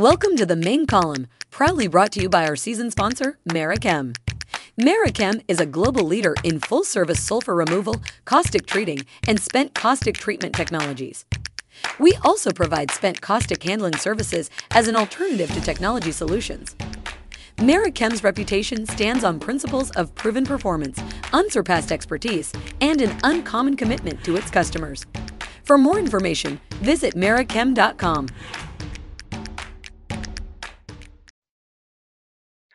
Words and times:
Welcome 0.00 0.34
to 0.38 0.44
the 0.44 0.56
main 0.56 0.86
column, 0.86 1.28
proudly 1.52 1.86
brought 1.86 2.10
to 2.12 2.20
you 2.20 2.28
by 2.28 2.48
our 2.48 2.56
season 2.56 2.90
sponsor, 2.90 3.38
Merichem. 3.48 4.16
Merichem 4.76 5.44
is 5.46 5.60
a 5.60 5.66
global 5.66 6.02
leader 6.02 6.34
in 6.42 6.58
full 6.58 6.82
service 6.82 7.22
sulfur 7.22 7.54
removal, 7.54 8.02
caustic 8.24 8.66
treating, 8.66 9.06
and 9.28 9.38
spent 9.38 9.72
caustic 9.72 10.16
treatment 10.16 10.52
technologies. 10.52 11.26
We 12.00 12.18
also 12.24 12.50
provide 12.50 12.90
spent 12.90 13.20
caustic 13.20 13.62
handling 13.62 13.96
services 13.96 14.50
as 14.72 14.88
an 14.88 14.96
alternative 14.96 15.52
to 15.52 15.60
technology 15.60 16.10
solutions. 16.10 16.74
Merichem's 17.58 18.24
reputation 18.24 18.86
stands 18.86 19.22
on 19.22 19.38
principles 19.38 19.92
of 19.92 20.12
proven 20.16 20.44
performance, 20.44 21.00
unsurpassed 21.32 21.92
expertise, 21.92 22.52
and 22.80 23.00
an 23.00 23.16
uncommon 23.22 23.76
commitment 23.76 24.24
to 24.24 24.34
its 24.34 24.50
customers. 24.50 25.06
For 25.62 25.78
more 25.78 26.00
information, 26.00 26.60
visit 26.82 27.14
merichem.com. 27.14 28.26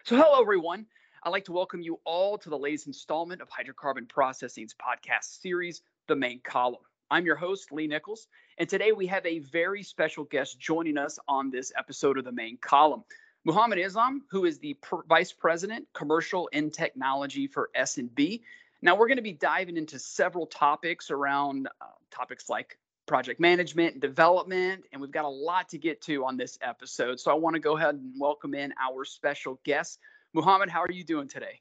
So, 0.10 0.16
hello, 0.16 0.42
everyone. 0.42 0.88
I'd 1.22 1.30
like 1.30 1.46
to 1.46 1.52
welcome 1.52 1.84
you 1.84 2.00
all 2.04 2.36
to 2.40 2.50
the 2.50 2.58
latest 2.58 2.88
installment 2.88 3.44
of 3.44 3.48
Hydrocarbon 3.48 4.10
Processing's 4.10 4.74
podcast 4.74 5.40
series, 5.40 5.84
The 6.08 6.16
Main 6.16 6.42
Column. 6.44 6.82
I'm 7.12 7.28
your 7.28 7.36
host, 7.36 7.72
Lee 7.72 7.86
Nichols, 7.86 8.26
and 8.58 8.68
today 8.68 8.92
we 8.92 9.06
have 9.06 9.24
a 9.28 9.38
very 9.38 9.84
special 9.84 10.24
guest 10.24 10.60
joining 10.60 10.98
us 10.98 11.20
on 11.28 11.52
this 11.52 11.72
episode 11.78 12.18
of 12.18 12.26
The 12.26 12.32
Main 12.32 12.58
Column. 12.60 13.04
Muhammad 13.46 13.78
Islam, 13.78 14.24
who 14.32 14.46
is 14.46 14.58
the 14.58 14.76
Vice 15.08 15.32
President, 15.32 15.86
Commercial 15.94 16.50
and 16.54 16.74
Technology 16.74 17.46
for 17.46 17.70
S&B. 17.76 18.42
Now, 18.82 18.96
we're 18.96 19.10
going 19.10 19.18
to 19.18 19.22
be 19.22 19.34
diving 19.34 19.78
into 19.78 20.00
several 20.00 20.48
topics 20.48 21.12
around 21.12 21.68
uh, 21.82 21.86
topics 22.10 22.50
like 22.50 22.80
project 23.10 23.40
management 23.40 23.94
and 23.94 24.02
development, 24.02 24.84
and 24.92 25.02
we've 25.02 25.10
got 25.10 25.26
a 25.26 25.28
lot 25.28 25.68
to 25.68 25.80
get 25.80 26.00
to 26.00 26.24
on 26.24 26.38
this 26.38 26.60
episode. 26.62 27.20
So 27.20 27.32
I 27.32 27.34
want 27.34 27.56
to 27.56 27.60
go 27.60 27.76
ahead 27.76 27.96
and 27.96 28.14
welcome 28.20 28.54
in 28.54 28.72
our 28.80 29.04
special 29.04 29.60
guest. 29.66 29.98
Muhammad, 30.36 30.70
how 30.70 30.84
are 30.84 30.92
you 30.92 31.04
doing 31.04 31.28
today? 31.28 31.60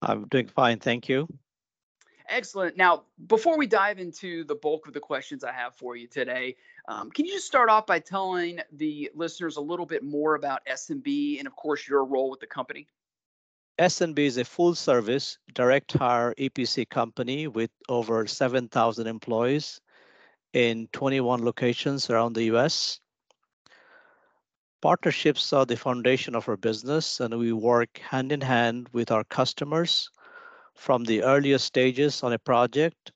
I'm 0.00 0.26
doing 0.28 0.46
fine, 0.46 0.78
thank 0.78 1.10
you. 1.10 1.28
Excellent. 2.26 2.78
Now, 2.78 3.02
before 3.26 3.58
we 3.58 3.66
dive 3.66 3.98
into 3.98 4.44
the 4.44 4.54
bulk 4.54 4.86
of 4.86 4.94
the 4.94 5.00
questions 5.00 5.44
I 5.44 5.52
have 5.52 5.74
for 5.74 5.94
you 5.94 6.06
today, 6.06 6.56
um, 6.88 7.10
can 7.10 7.26
you 7.26 7.32
just 7.32 7.46
start 7.46 7.68
off 7.68 7.84
by 7.84 7.98
telling 7.98 8.58
the 8.72 9.10
listeners 9.14 9.58
a 9.58 9.60
little 9.60 9.84
bit 9.84 10.02
more 10.02 10.36
about 10.36 10.62
S&B 10.66 11.36
and, 11.38 11.46
of 11.46 11.54
course, 11.54 11.86
your 11.86 12.02
role 12.06 12.30
with 12.30 12.40
the 12.40 12.46
company? 12.46 12.86
S&B 13.78 14.24
is 14.24 14.38
a 14.38 14.44
full-service 14.44 15.36
direct 15.52 15.92
hire 15.92 16.34
EPC 16.38 16.88
company 16.88 17.46
with 17.46 17.70
over 17.90 18.26
7,000 18.26 19.06
employees 19.06 19.81
in 20.52 20.88
21 20.92 21.44
locations 21.44 22.10
around 22.10 22.34
the 22.34 22.44
U.S. 22.44 23.00
Partnerships 24.80 25.52
are 25.52 25.64
the 25.64 25.76
foundation 25.76 26.34
of 26.34 26.48
our 26.48 26.56
business, 26.56 27.20
and 27.20 27.38
we 27.38 27.52
work 27.52 27.98
hand 27.98 28.32
in 28.32 28.40
hand 28.40 28.88
with 28.92 29.10
our 29.10 29.24
customers 29.24 30.10
from 30.74 31.04
the 31.04 31.22
earliest 31.22 31.64
stages 31.66 32.22
on 32.22 32.32
a 32.32 32.38
project 32.38 33.12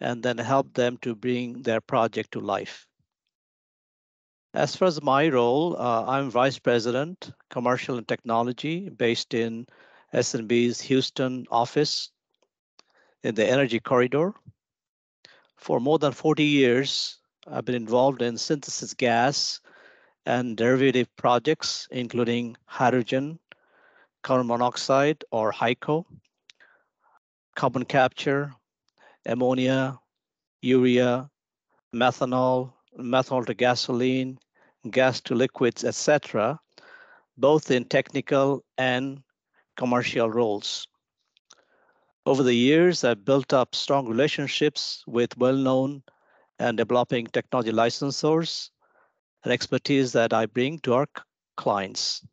and 0.00 0.22
then 0.22 0.38
help 0.38 0.72
them 0.74 0.96
to 0.98 1.14
bring 1.14 1.62
their 1.62 1.80
project 1.80 2.32
to 2.32 2.40
life. 2.40 2.86
As 4.54 4.74
far 4.74 4.88
as 4.88 5.02
my 5.02 5.28
role, 5.28 5.76
uh, 5.78 6.06
I'm 6.06 6.30
Vice 6.30 6.58
President, 6.58 7.30
Commercial 7.50 7.98
and 7.98 8.08
Technology 8.08 8.88
based 8.88 9.34
in 9.34 9.66
S&B's 10.12 10.80
Houston 10.80 11.46
office 11.50 12.10
in 13.22 13.34
the 13.34 13.46
Energy 13.46 13.78
Corridor. 13.78 14.34
For 15.60 15.78
more 15.78 15.98
than 15.98 16.12
40 16.12 16.42
years, 16.42 17.18
I've 17.46 17.66
been 17.66 17.74
involved 17.74 18.22
in 18.22 18.38
synthesis 18.38 18.94
gas 18.94 19.60
and 20.24 20.56
derivative 20.56 21.14
projects, 21.16 21.86
including 21.90 22.56
hydrogen, 22.64 23.38
carbon 24.22 24.46
monoxide 24.46 25.22
or 25.30 25.52
HYCO, 25.52 26.06
carbon 27.56 27.84
capture, 27.84 28.54
ammonia, 29.26 29.98
urea, 30.62 31.30
methanol, 31.94 32.72
methanol 32.98 33.44
to 33.44 33.52
gasoline, 33.52 34.38
gas 34.90 35.20
to 35.20 35.34
liquids, 35.34 35.84
etc., 35.84 36.58
both 37.36 37.70
in 37.70 37.84
technical 37.84 38.64
and 38.78 39.22
commercial 39.76 40.30
roles. 40.30 40.88
Over 42.26 42.42
the 42.42 42.54
years, 42.54 43.02
I've 43.02 43.24
built 43.24 43.52
up 43.52 43.74
strong 43.74 44.06
relationships 44.06 45.02
with 45.06 45.36
well-known 45.38 46.02
and 46.58 46.76
developing 46.76 47.26
technology 47.26 47.72
licensors 47.72 48.70
and 49.42 49.52
expertise 49.52 50.12
that 50.12 50.32
I 50.32 50.46
bring 50.46 50.78
to 50.80 50.94
our 50.94 51.06
clients. 51.56 52.26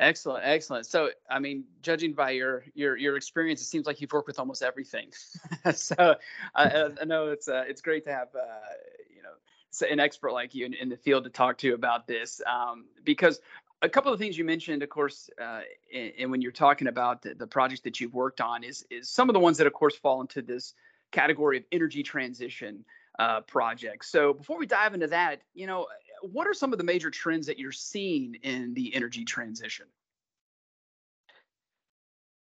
Excellent, 0.00 0.44
excellent. 0.44 0.86
So, 0.86 1.10
I 1.28 1.38
mean, 1.38 1.64
judging 1.82 2.14
by 2.14 2.30
your 2.30 2.64
your 2.74 2.96
your 2.96 3.16
experience, 3.16 3.60
it 3.60 3.66
seems 3.66 3.86
like 3.86 4.00
you've 4.00 4.12
worked 4.12 4.28
with 4.28 4.38
almost 4.38 4.62
everything. 4.62 5.10
so, 5.74 6.16
I, 6.54 6.88
I, 7.00 7.04
know 7.04 7.28
it's 7.28 7.48
uh, 7.48 7.64
it's 7.68 7.82
great 7.82 8.04
to 8.04 8.12
have 8.12 8.28
uh, 8.34 8.72
you 9.14 9.22
know 9.22 9.90
an 9.90 10.00
expert 10.00 10.32
like 10.32 10.54
you 10.54 10.64
in, 10.64 10.72
in, 10.72 10.88
the 10.88 10.96
field 10.96 11.24
to 11.24 11.30
talk 11.30 11.58
to 11.58 11.74
about 11.74 12.06
this 12.06 12.40
um, 12.46 12.86
because 13.04 13.40
a 13.82 13.88
couple 13.88 14.12
of 14.12 14.18
things 14.18 14.36
you 14.36 14.44
mentioned, 14.44 14.82
of 14.82 14.88
course, 14.88 15.30
uh, 15.40 15.60
and, 15.94 16.30
when 16.30 16.42
you're 16.42 16.52
talking 16.52 16.88
about 16.88 17.22
the, 17.22 17.34
the, 17.34 17.46
projects 17.46 17.80
that 17.82 18.00
you've 18.00 18.14
worked 18.14 18.40
on, 18.40 18.62
is 18.62 18.84
is 18.90 19.08
some 19.08 19.28
of 19.28 19.34
the 19.34 19.40
ones 19.40 19.56
that, 19.58 19.66
of 19.66 19.72
course, 19.72 19.96
fall 19.96 20.20
into 20.20 20.42
this 20.42 20.74
category 21.12 21.56
of 21.58 21.64
energy 21.72 22.02
transition 22.02 22.84
uh, 23.18 23.40
projects. 23.42 24.10
So, 24.10 24.34
before 24.34 24.58
we 24.58 24.66
dive 24.66 24.94
into 24.94 25.06
that, 25.08 25.42
you 25.54 25.66
know, 25.66 25.86
what 26.22 26.46
are 26.46 26.54
some 26.54 26.72
of 26.72 26.78
the 26.78 26.84
major 26.84 27.10
trends 27.10 27.46
that 27.46 27.58
you're 27.58 27.72
seeing 27.72 28.36
in 28.42 28.74
the 28.74 28.94
energy 28.94 29.24
transition? 29.24 29.86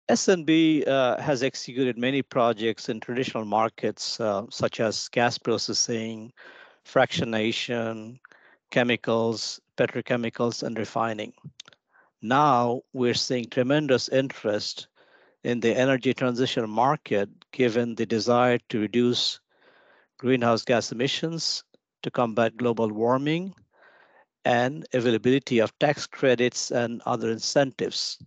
S&B 0.07 0.83
uh, 0.85 1.19
has 1.19 1.41
executed 1.41 1.97
many 1.97 2.21
projects 2.21 2.89
in 2.89 2.99
traditional 2.99 3.43
markets 3.43 4.19
uh, 4.19 4.45
such 4.51 4.79
as 4.79 5.07
gas 5.09 5.39
processing, 5.39 6.31
fractionation, 6.85 8.19
chemicals, 8.69 9.59
petrochemicals, 9.75 10.63
and 10.63 10.77
refining. 10.77 11.33
Now 12.21 12.81
we're 12.93 13.13
seeing 13.13 13.49
tremendous 13.49 14.09
interest 14.09 14.87
in 15.43 15.59
the 15.59 15.77
energy 15.77 16.13
transition 16.13 16.69
market 16.69 17.29
given 17.51 17.95
the 17.95 18.05
desire 18.05 18.57
to 18.69 18.79
reduce 18.79 19.39
greenhouse 20.17 20.63
gas 20.63 20.91
emissions 20.91 21.63
to 22.01 22.09
combat 22.09 22.57
global 22.57 22.89
warming 22.89 23.53
and 24.43 24.85
availability 24.93 25.59
of 25.59 25.77
tax 25.79 26.07
credits 26.07 26.71
and 26.71 27.01
other 27.05 27.31
incentives. 27.31 28.19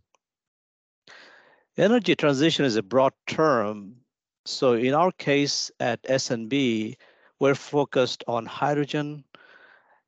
Energy 1.77 2.17
transition 2.17 2.65
is 2.65 2.77
a 2.77 2.83
broad 2.83 3.13
term. 3.27 3.95
So 4.45 4.75
in 4.75 4.95
our 4.95 5.13
case 5.13 5.71
at 5.79 6.01
S&B, 6.05 6.97
we're 7.39 7.55
focused 7.55 8.25
on 8.27 8.47
hydrogen, 8.47 9.25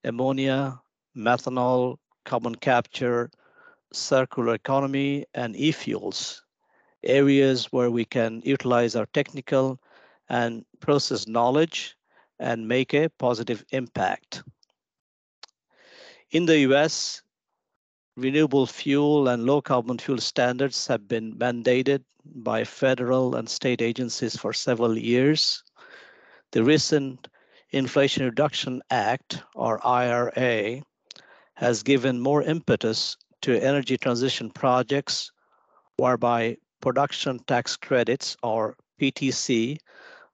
ammonia, 0.02 0.80
methanol, 1.20 1.96
carbon 2.24 2.54
capture, 2.54 3.30
circular 3.92 4.54
economy, 4.54 5.24
and 5.34 5.56
e-fuels, 5.56 6.42
areas 7.04 7.66
where 7.72 7.90
we 7.90 8.04
can 8.04 8.40
utilize 8.44 8.96
our 8.96 9.06
technical 9.06 9.80
and 10.28 10.64
process 10.80 11.26
knowledge 11.26 11.96
and 12.38 12.66
make 12.66 12.94
a 12.94 13.08
positive 13.18 13.64
impact. 13.70 14.42
In 16.30 16.46
the 16.46 16.58
US, 16.60 17.22
renewable 18.16 18.66
fuel 18.66 19.28
and 19.28 19.44
low 19.44 19.60
carbon 19.60 19.98
fuel 19.98 20.18
standards 20.18 20.86
have 20.86 21.08
been 21.08 21.34
mandated 21.34 22.04
by 22.24 22.64
federal 22.64 23.34
and 23.34 23.48
state 23.48 23.82
agencies 23.82 24.36
for 24.36 24.52
several 24.52 24.96
years. 24.96 25.64
The 26.52 26.62
recent 26.62 27.28
Inflation 27.70 28.24
Reduction 28.24 28.82
Act, 28.90 29.42
or 29.54 29.84
IRA, 29.86 30.82
has 31.60 31.82
given 31.82 32.18
more 32.18 32.42
impetus 32.42 33.18
to 33.42 33.54
energy 33.62 33.98
transition 33.98 34.48
projects 34.48 35.30
whereby 35.98 36.56
production 36.80 37.38
tax 37.46 37.76
credits, 37.76 38.34
or 38.42 38.76
PTC, 38.98 39.76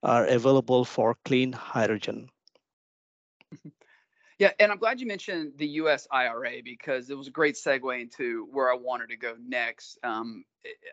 are 0.04 0.24
available 0.26 0.84
for 0.84 1.16
clean 1.24 1.52
hydrogen. 1.52 2.28
Yeah, 4.38 4.50
and 4.60 4.70
I'm 4.70 4.76
glad 4.76 5.00
you 5.00 5.06
mentioned 5.06 5.52
the 5.56 5.66
U.S. 5.80 6.06
IRA 6.10 6.56
because 6.62 7.08
it 7.08 7.16
was 7.16 7.26
a 7.26 7.30
great 7.30 7.54
segue 7.54 7.98
into 7.98 8.46
where 8.52 8.70
I 8.70 8.76
wanted 8.76 9.08
to 9.08 9.16
go 9.16 9.34
next. 9.42 9.96
Um, 10.04 10.44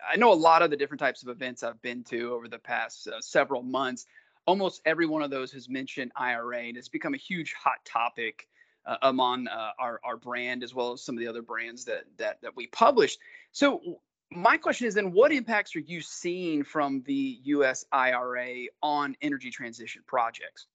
I 0.10 0.16
know 0.16 0.32
a 0.32 0.34
lot 0.34 0.62
of 0.62 0.70
the 0.70 0.78
different 0.78 1.02
types 1.02 1.24
of 1.24 1.28
events 1.28 1.62
I've 1.62 1.82
been 1.82 2.06
to 2.06 2.34
over 2.34 2.48
the 2.48 2.58
past 2.58 3.06
uh, 3.10 3.20
several 3.20 3.62
months. 3.62 4.06
Almost 4.48 4.82
every 4.86 5.08
one 5.08 5.22
of 5.22 5.30
those 5.30 5.52
has 5.52 5.68
mentioned 5.68 6.14
IRA, 6.16 6.60
and 6.60 6.78
it's 6.78 6.88
become 6.88 7.16
a 7.16 7.18
huge 7.18 7.54
hot 7.62 7.84
topic 7.84 8.48
uh, 8.86 8.98
among 9.04 9.48
uh, 9.48 9.72
our 9.80 10.00
our 10.04 10.18
brand 10.18 10.64
as 10.64 10.74
well 10.74 10.94
as 10.94 11.02
some 11.02 11.16
of 11.16 11.20
the 11.20 11.28
other 11.28 11.42
brands 11.42 11.86
that 11.86 12.04
that 12.18 12.42
that 12.42 12.56
we 12.56 12.68
publish. 12.68 13.18
So 13.52 14.00
my 14.32 14.58
question 14.58 14.88
is 14.88 14.94
then 14.96 15.12
what 15.12 15.32
impacts 15.32 15.76
are 15.76 15.80
you 15.80 16.02
seeing 16.02 16.64
from 16.64 17.04
the 17.06 17.40
US 17.44 17.86
IRA 17.92 18.66
on 18.82 19.16
energy 19.22 19.52
transition 19.52 20.02
projects? 20.08 20.68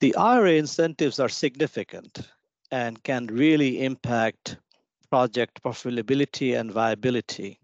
The 0.00 0.14
IRA 0.16 0.52
incentives 0.52 1.18
are 1.18 1.28
significant 1.28 2.28
and 2.70 3.02
can 3.02 3.26
really 3.26 3.84
impact 3.84 4.58
project 5.08 5.62
profitability 5.62 6.58
and 6.58 6.70
viability. 6.72 7.60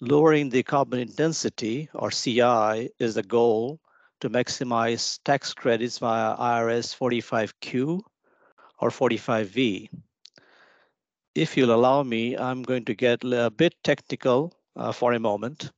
Lowering 0.00 0.48
the 0.48 0.62
carbon 0.62 1.00
intensity, 1.00 1.88
or 1.92 2.10
CI, 2.10 2.88
is 3.00 3.16
the 3.16 3.24
goal 3.24 3.80
to 4.20 4.30
maximize 4.30 5.18
tax 5.24 5.54
credits 5.54 5.98
via 5.98 6.36
IRS 6.36 6.96
45Q 6.96 8.00
or 8.80 8.90
45V. 8.90 9.88
If 11.34 11.56
you'll 11.56 11.74
allow 11.74 12.02
me, 12.02 12.36
I'm 12.36 12.62
going 12.62 12.84
to 12.86 12.94
get 12.94 13.22
a 13.24 13.50
bit 13.50 13.74
technical 13.84 14.52
uh, 14.76 14.92
for 14.92 15.12
a 15.12 15.18
moment. 15.18 15.70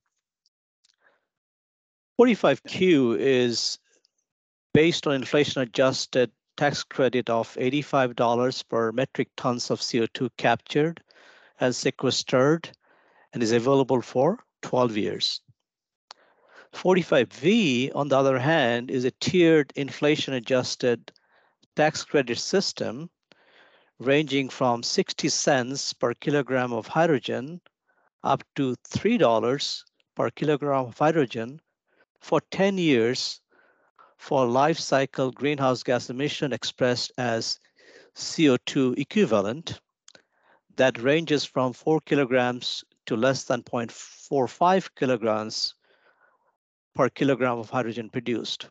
45Q 2.20 3.16
is 3.18 3.78
based 4.74 5.06
on 5.06 5.14
inflation 5.14 5.62
adjusted 5.62 6.30
tax 6.56 6.84
credit 6.84 7.30
of 7.30 7.54
$85 7.54 8.68
per 8.68 8.92
metric 8.92 9.28
tons 9.36 9.70
of 9.70 9.80
CO2 9.80 10.28
captured 10.36 11.02
and 11.58 11.74
sequestered 11.74 12.70
and 13.32 13.42
is 13.42 13.52
available 13.52 14.02
for 14.02 14.38
12 14.62 14.96
years. 14.96 15.40
45V, 16.72 17.90
on 17.94 18.08
the 18.08 18.16
other 18.16 18.38
hand, 18.38 18.90
is 18.90 19.04
a 19.04 19.10
tiered 19.12 19.72
inflation 19.76 20.34
adjusted 20.34 21.12
tax 21.76 22.04
credit 22.04 22.38
system 22.38 23.10
ranging 23.98 24.48
from 24.48 24.82
60 24.82 25.28
cents 25.28 25.92
per 25.92 26.14
kilogram 26.14 26.72
of 26.72 26.86
hydrogen 26.86 27.60
up 28.22 28.42
to 28.56 28.74
$3 28.88 29.84
per 30.14 30.30
kilogram 30.30 30.86
of 30.86 30.98
hydrogen 30.98 31.60
for 32.20 32.40
10 32.50 32.78
years 32.78 33.40
for 34.16 34.46
life 34.46 34.78
cycle 34.78 35.30
greenhouse 35.30 35.82
gas 35.82 36.10
emission 36.10 36.52
expressed 36.52 37.12
as 37.18 37.58
CO2 38.14 38.98
equivalent. 38.98 39.80
That 40.76 41.00
ranges 41.00 41.44
from 41.44 41.72
4 41.72 42.00
kilograms 42.02 42.84
to 43.06 43.16
less 43.16 43.44
than 43.44 43.62
0.45 43.62 44.90
kilograms 44.94 45.74
per 46.94 47.08
kilogram 47.08 47.58
of 47.58 47.70
hydrogen 47.70 48.10
produced. 48.10 48.68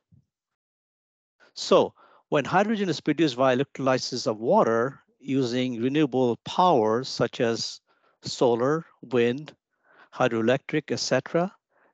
So 1.53 1.93
when 2.29 2.45
hydrogen 2.45 2.89
is 2.89 3.01
produced 3.01 3.35
via 3.35 3.53
electrolysis 3.53 4.27
of 4.27 4.39
water 4.39 4.99
using 5.19 5.81
renewable 5.81 6.37
power 6.45 7.03
such 7.03 7.41
as 7.41 7.81
solar, 8.21 8.85
wind, 9.01 9.55
hydroelectric, 10.13 10.91
etc., 10.91 11.53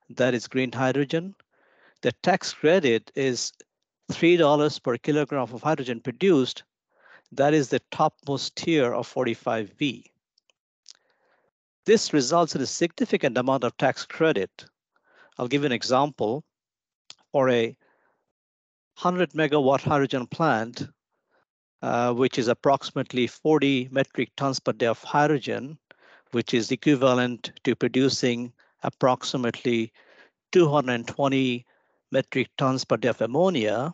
that 0.09 0.33
is 0.33 0.47
green 0.47 0.71
hydrogen, 0.71 1.35
the 2.01 2.11
tax 2.21 2.53
credit 2.53 3.11
is 3.15 3.51
$3 4.11 4.83
per 4.83 4.97
kilogram 4.97 5.41
of 5.41 5.61
hydrogen 5.61 5.99
produced. 5.99 6.63
That 7.31 7.53
is 7.53 7.69
the 7.69 7.81
topmost 7.91 8.55
tier 8.55 8.93
of 8.93 9.11
45V. 9.11 10.03
This 11.85 12.13
results 12.13 12.55
in 12.55 12.61
a 12.61 12.65
significant 12.65 13.37
amount 13.37 13.63
of 13.63 13.75
tax 13.77 14.05
credit. 14.05 14.65
I'll 15.37 15.47
give 15.47 15.61
you 15.61 15.67
an 15.67 15.71
example. 15.71 16.43
For 17.31 17.49
a 17.49 17.75
100 19.01 19.31
megawatt 19.33 19.81
hydrogen 19.81 20.25
plant, 20.27 20.87
uh, 21.81 22.13
which 22.13 22.39
is 22.39 22.47
approximately 22.47 23.27
40 23.27 23.89
metric 23.91 24.31
tons 24.37 24.59
per 24.59 24.71
day 24.71 24.85
of 24.85 25.03
hydrogen, 25.03 25.77
which 26.31 26.53
is 26.53 26.71
equivalent 26.71 27.51
to 27.65 27.75
producing 27.75 28.53
approximately 28.83 29.91
220 30.53 31.65
metric 32.11 32.49
tons 32.57 32.85
per 32.85 32.95
day 32.95 33.09
of 33.09 33.19
ammonia, 33.21 33.93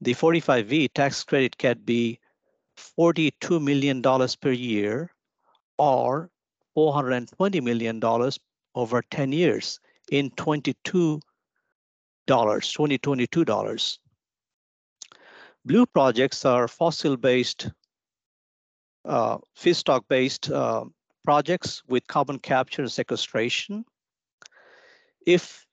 the 0.00 0.14
45V 0.14 0.92
tax 0.92 1.24
credit 1.24 1.58
can 1.58 1.78
be 1.84 2.20
$42 2.76 3.60
million 3.60 4.02
per 4.40 4.52
year 4.52 5.10
or 5.78 6.30
$420 6.76 7.62
million 7.62 8.00
over 8.74 9.02
10 9.10 9.32
years 9.32 9.80
in 10.12 10.30
$22, 10.32 11.20
$2022. 12.28 13.98
Blue 15.64 15.86
projects 15.86 16.44
are 16.44 16.68
fossil-based, 16.68 17.70
uh, 19.06 19.38
feedstock-based 19.58 20.50
uh, 20.50 20.84
projects 21.24 21.82
with 21.88 22.06
carbon 22.06 22.38
capture 22.38 22.82
and 22.82 22.92
sequestration. 22.92 23.86
If 25.26 25.66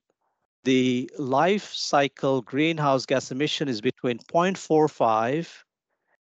the 0.64 1.12
life 1.18 1.74
cycle 1.74 2.42
greenhouse 2.42 3.06
gas 3.06 3.32
emission 3.32 3.68
is 3.68 3.82
between 3.82 4.20
0.45 4.20 5.50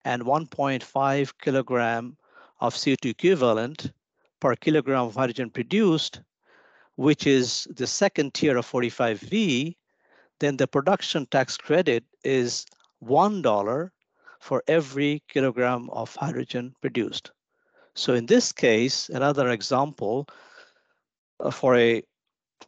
and 0.05 0.21
1.5 0.21 1.33
kilogram 1.41 2.17
of 2.59 2.75
CO2 2.75 3.09
equivalent 3.09 3.91
per 4.39 4.55
kilogram 4.55 5.05
of 5.05 5.15
hydrogen 5.15 5.49
produced, 5.49 6.21
which 6.95 7.25
is 7.25 7.67
the 7.75 7.87
second 7.87 8.33
tier 8.33 8.57
of 8.57 8.69
45V, 8.69 9.75
then 10.39 10.57
the 10.57 10.67
production 10.67 11.25
tax 11.27 11.57
credit 11.57 12.03
is 12.23 12.65
$1 13.03 13.89
for 14.39 14.63
every 14.67 15.23
kilogram 15.27 15.89
of 15.91 16.15
hydrogen 16.15 16.75
produced. 16.81 17.31
So 17.95 18.13
in 18.13 18.25
this 18.25 18.51
case, 18.51 19.09
another 19.09 19.49
example, 19.49 20.27
uh, 21.39 21.51
for 21.51 21.77
a 21.77 22.03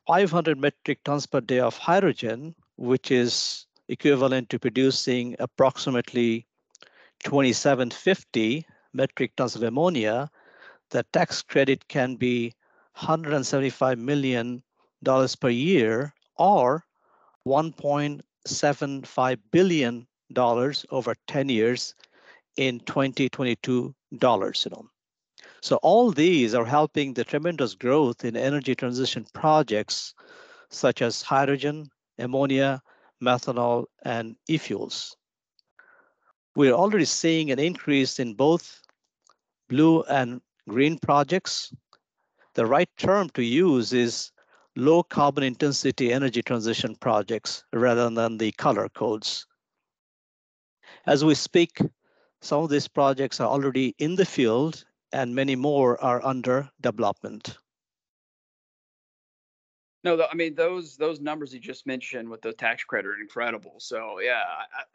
500 0.07 0.57
metric 0.57 0.99
tons 1.03 1.25
per 1.25 1.41
day 1.41 1.59
of 1.59 1.77
hydrogen, 1.77 2.55
which 2.77 3.11
is 3.11 3.65
equivalent 3.87 4.49
to 4.49 4.59
producing 4.59 5.35
approximately 5.39 6.45
2750 7.23 8.65
metric 8.93 9.35
tons 9.35 9.55
of 9.55 9.63
ammonia, 9.63 10.29
the 10.91 11.03
tax 11.11 11.41
credit 11.41 11.87
can 11.87 12.15
be 12.15 12.53
175 12.97 13.97
million 13.97 14.63
dollars 15.03 15.35
per 15.35 15.49
year 15.49 16.13
or 16.37 16.83
1.75 17.47 19.39
billion 19.51 20.07
dollars 20.33 20.85
over 20.89 21.15
10 21.27 21.49
years 21.49 21.93
in 22.57 22.79
2022 22.81 23.93
dollars 24.17 24.65
you 24.65 24.71
know 24.71 24.89
so 25.61 25.77
all 25.77 26.11
these 26.11 26.53
are 26.53 26.65
helping 26.65 27.13
the 27.13 27.23
tremendous 27.23 27.73
growth 27.73 28.23
in 28.23 28.37
energy 28.37 28.75
transition 28.75 29.25
projects 29.33 30.13
such 30.69 31.01
as 31.01 31.21
hydrogen, 31.21 31.89
ammonia, 32.19 32.81
methanol, 33.23 33.85
and 34.03 34.35
e-fuels. 34.47 35.17
We're 36.55 36.73
already 36.73 37.05
seeing 37.05 37.51
an 37.51 37.59
increase 37.59 38.19
in 38.19 38.35
both 38.35 38.81
blue 39.67 40.03
and 40.03 40.41
green 40.69 40.99
projects. 40.99 41.73
The 42.55 42.65
right 42.65 42.89
term 42.97 43.29
to 43.31 43.43
use 43.43 43.91
is 43.91 44.31
low 44.77 45.03
carbon 45.03 45.43
intensity 45.43 46.11
energy 46.11 46.41
transition 46.41 46.95
projects 46.95 47.63
rather 47.73 48.09
than 48.09 48.37
the 48.37 48.51
color 48.53 48.89
codes. 48.89 49.45
As 51.05 51.23
we 51.23 51.35
speak, 51.35 51.79
some 52.41 52.63
of 52.63 52.69
these 52.69 52.87
projects 52.87 53.39
are 53.39 53.49
already 53.49 53.93
in 53.99 54.15
the 54.15 54.25
field 54.25 54.85
and 55.11 55.35
many 55.35 55.55
more 55.55 56.01
are 56.01 56.25
under 56.25 56.69
development. 56.81 57.57
No, 60.05 60.23
I 60.31 60.35
mean 60.35 60.53
those 60.53 60.97
those 60.97 61.19
numbers 61.19 61.53
you 61.53 61.59
just 61.59 61.87
mentioned 61.87 62.29
with 62.29 62.41
the 62.41 62.53
tax 62.53 62.83
credit 62.83 63.07
are 63.09 63.19
incredible. 63.19 63.75
So 63.79 64.19
yeah, 64.19 64.43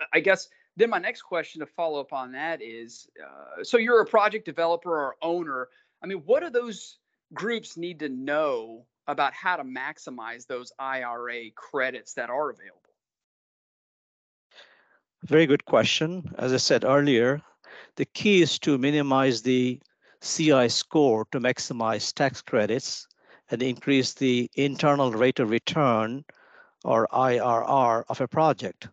I, 0.01 0.05
I 0.15 0.21
guess 0.21 0.49
then 0.77 0.89
my 0.89 0.99
next 0.99 1.23
question 1.23 1.61
to 1.61 1.67
follow 1.67 2.01
up 2.01 2.13
on 2.13 2.33
that 2.33 2.63
is, 2.63 3.09
uh, 3.21 3.65
so 3.65 3.77
you're 3.77 4.01
a 4.01 4.07
project 4.07 4.45
developer 4.45 4.93
or 4.93 5.17
owner. 5.21 5.69
I 6.03 6.07
mean, 6.07 6.19
what 6.19 6.45
are 6.45 6.51
those 6.51 7.00
groups 7.33 7.77
need 7.77 8.01
to 8.01 8.09
know 8.09 8.87
about 9.07 9.33
how 9.35 9.57
to 9.57 9.65
maximize 9.65 10.47
those 10.47 10.73
IRA 10.79 11.51
credits 11.55 12.15
that 12.15 12.31
are 12.31 12.51
available? 12.51 12.81
Very 15.25 15.47
good 15.47 15.65
question. 15.65 16.35
As 16.39 16.53
I 16.53 16.57
said 16.57 16.85
earlier, 16.85 17.43
the 17.97 18.07
key 18.07 18.43
is 18.43 18.59
to 18.61 18.79
minimize 18.79 19.43
the 19.43 19.81
CI 20.23 20.69
score 20.69 21.27
to 21.33 21.41
maximize 21.41 22.13
tax 22.13 22.43
credits 22.43 23.07
and 23.51 23.63
increase 23.63 24.15
the 24.15 24.51
internal 24.55 25.13
rate 25.13 25.41
of 25.41 25.51
return 25.51 26.25
or 26.85 27.09
IRR 27.13 28.05
of 28.09 28.21
a 28.21 28.29
project. 28.29 28.89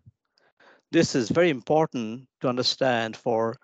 This 0.91 1.15
is 1.15 1.29
very 1.29 1.49
important 1.49 2.27
to 2.41 2.49
understand 2.49 3.15
for 3.15 3.57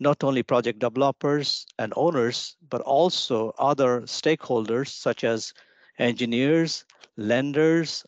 not 0.00 0.24
only 0.24 0.42
project 0.42 0.78
developers 0.78 1.66
and 1.78 1.92
owners, 1.94 2.56
but 2.70 2.80
also 2.80 3.52
other 3.58 4.00
stakeholders 4.02 4.88
such 4.88 5.24
as 5.24 5.52
engineers, 5.98 6.84
lenders, 7.18 8.04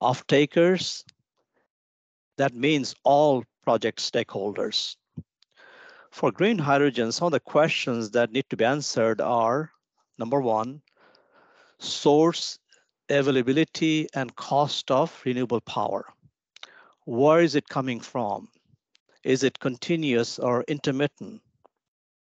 off-takers. 0.00 1.04
That 2.36 2.54
means 2.54 2.94
all 3.02 3.44
project 3.64 3.98
stakeholders. 3.98 4.94
For 6.12 6.30
green 6.30 6.58
hydrogen, 6.58 7.10
some 7.10 7.26
of 7.26 7.32
the 7.32 7.40
questions 7.40 8.12
that 8.12 8.30
need 8.30 8.48
to 8.50 8.56
be 8.56 8.64
answered 8.64 9.20
are 9.20 9.72
number 10.18 10.40
one, 10.40 10.80
source 11.80 12.58
availability 13.10 14.06
and 14.14 14.34
cost 14.36 14.90
of 14.90 15.20
renewable 15.24 15.60
power. 15.60 16.06
Where 17.06 17.40
is 17.40 17.56
it 17.56 17.68
coming 17.68 18.00
from? 18.00 18.48
Is 19.28 19.42
it 19.42 19.58
continuous 19.58 20.38
or 20.38 20.64
intermittent? 20.68 21.42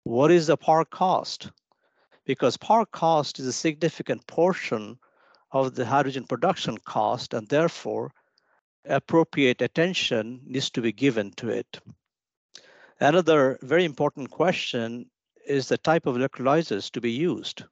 What 0.04 0.30
is 0.30 0.46
the 0.46 0.58
power 0.58 0.86
cost? 0.86 1.50
Because 2.24 2.56
power 2.56 2.86
cost 2.86 3.40
is 3.40 3.48
a 3.48 3.52
significant 3.52 4.28
portion 4.28 5.00
of 5.52 5.74
the 5.74 5.88
hydrogen 5.88 6.28
production 6.28 6.78
cost, 6.78 7.34
and 7.34 7.48
therefore 7.48 8.12
appropriate 8.86 9.64
attention 9.64 10.42
needs 10.46 10.70
to 10.70 10.82
be 10.82 10.92
given 10.92 11.32
to 11.38 11.50
it. 11.50 11.80
Another 13.00 13.58
very 13.64 13.86
important 13.86 14.30
question 14.30 15.10
is 15.48 15.68
the 15.68 15.80
type 15.80 16.06
of 16.06 16.16
electrolyzers 16.16 16.92
to 16.92 17.02
be 17.02 17.12
used. 17.12 17.64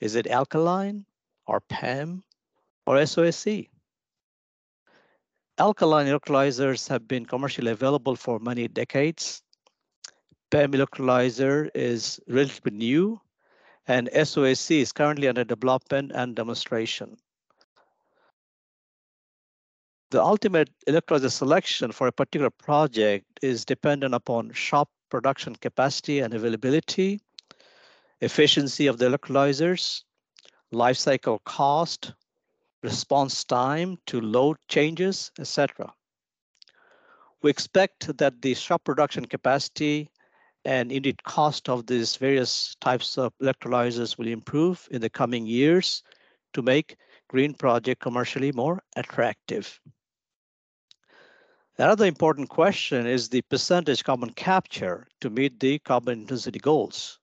Is 0.00 0.16
it 0.16 0.26
alkaline 0.26 1.06
or 1.46 1.60
PEM 1.60 2.24
or 2.88 2.96
SOFC? 2.96 3.68
Alkaline 5.56 6.08
electrolyzers 6.08 6.88
have 6.88 7.06
been 7.06 7.24
commercially 7.24 7.70
available 7.70 8.16
for 8.16 8.40
many 8.40 8.66
decades. 8.66 9.40
PEM 10.50 10.72
electrolyzer 10.72 11.70
is 11.76 12.18
relatively 12.26 12.72
new, 12.72 13.20
and 13.86 14.10
SOFC 14.12 14.80
is 14.80 14.90
currently 14.90 15.28
under 15.28 15.44
development 15.44 16.10
and 16.12 16.34
demonstration. 16.34 17.16
The 20.10 20.20
ultimate 20.20 20.70
electrolyzer 20.88 21.30
selection 21.30 21.92
for 21.92 22.08
a 22.08 22.12
particular 22.12 22.50
project 22.50 23.26
is 23.40 23.64
dependent 23.64 24.12
upon 24.12 24.52
shop 24.52 24.90
production 25.08 25.54
capacity 25.54 26.18
and 26.18 26.34
availability, 26.34 27.20
efficiency 28.20 28.88
of 28.88 28.98
the 28.98 29.06
electrolyzers, 29.06 30.02
life 30.72 30.96
cycle 30.96 31.38
cost, 31.44 32.12
response 32.84 33.44
time 33.44 33.96
to 34.06 34.20
load 34.20 34.58
changes, 34.68 35.32
etc. 35.40 35.92
We 37.42 37.50
expect 37.50 38.16
that 38.18 38.42
the 38.42 38.54
shop 38.54 38.84
production 38.84 39.24
capacity 39.24 40.10
and 40.64 40.92
indeed 40.92 41.22
cost 41.24 41.68
of 41.68 41.86
these 41.86 42.16
various 42.16 42.76
types 42.80 43.18
of 43.18 43.32
electrolyzers 43.42 44.16
will 44.16 44.28
improve 44.28 44.86
in 44.90 45.00
the 45.00 45.10
coming 45.10 45.46
years 45.46 46.02
to 46.52 46.62
make 46.62 46.96
green 47.28 47.54
project 47.54 48.00
commercially 48.00 48.52
more 48.52 48.82
attractive. 48.96 49.80
Another 51.78 52.06
important 52.06 52.48
question 52.50 53.06
is 53.06 53.28
the 53.28 53.42
percentage 53.42 54.04
carbon 54.04 54.30
capture 54.30 55.08
to 55.20 55.28
meet 55.28 55.58
the 55.58 55.78
carbon 55.80 56.20
intensity 56.20 56.60
goals. 56.60 57.18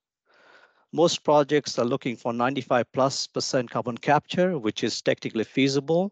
Most 0.94 1.24
projects 1.24 1.80
are 1.80 1.86
looking 1.86 2.18
for 2.18 2.34
95 2.34 2.92
plus 2.92 3.28
percent 3.28 3.70
carbon 3.70 3.98
capture, 3.98 4.58
which 4.58 4.84
is 4.84 5.02
technically 5.02 5.46
feasible. 5.46 6.12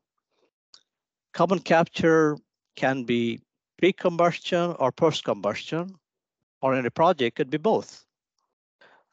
Carbon 1.33 1.59
capture 1.59 2.37
can 2.75 3.03
be 3.03 3.41
pre-combustion 3.77 4.75
or 4.79 4.91
post-combustion, 4.91 5.93
or 6.61 6.75
in 6.75 6.85
a 6.85 6.91
project 6.91 7.35
could 7.35 7.49
be 7.49 7.57
both. 7.57 8.05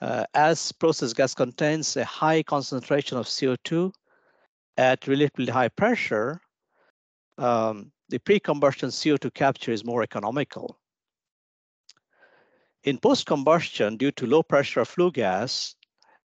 Uh, 0.01 0.25
as 0.35 0.73
process 0.73 1.13
gas 1.13 1.35
contains 1.35 1.97
a 1.97 2.05
high 2.05 2.43
concentration 2.43 3.19
of 3.19 3.27
CO2 3.27 3.93
at 4.77 5.07
relatively 5.09 5.53
high 5.53 5.69
pressure, 5.69 6.41
um, 7.39 7.91
the 8.09 8.19
pre-combustion 8.19 8.91
CO2 8.91 9.33
capture 9.35 9.73
is 9.73 9.85
more 9.85 10.03
economical. 10.03 10.79
In 12.87 12.99
post-combustion, 12.99 13.97
due 13.97 14.13
to 14.13 14.29
low 14.29 14.45
pressure 14.45 14.79
of 14.79 14.89
flue 14.89 15.11
gas 15.11 15.75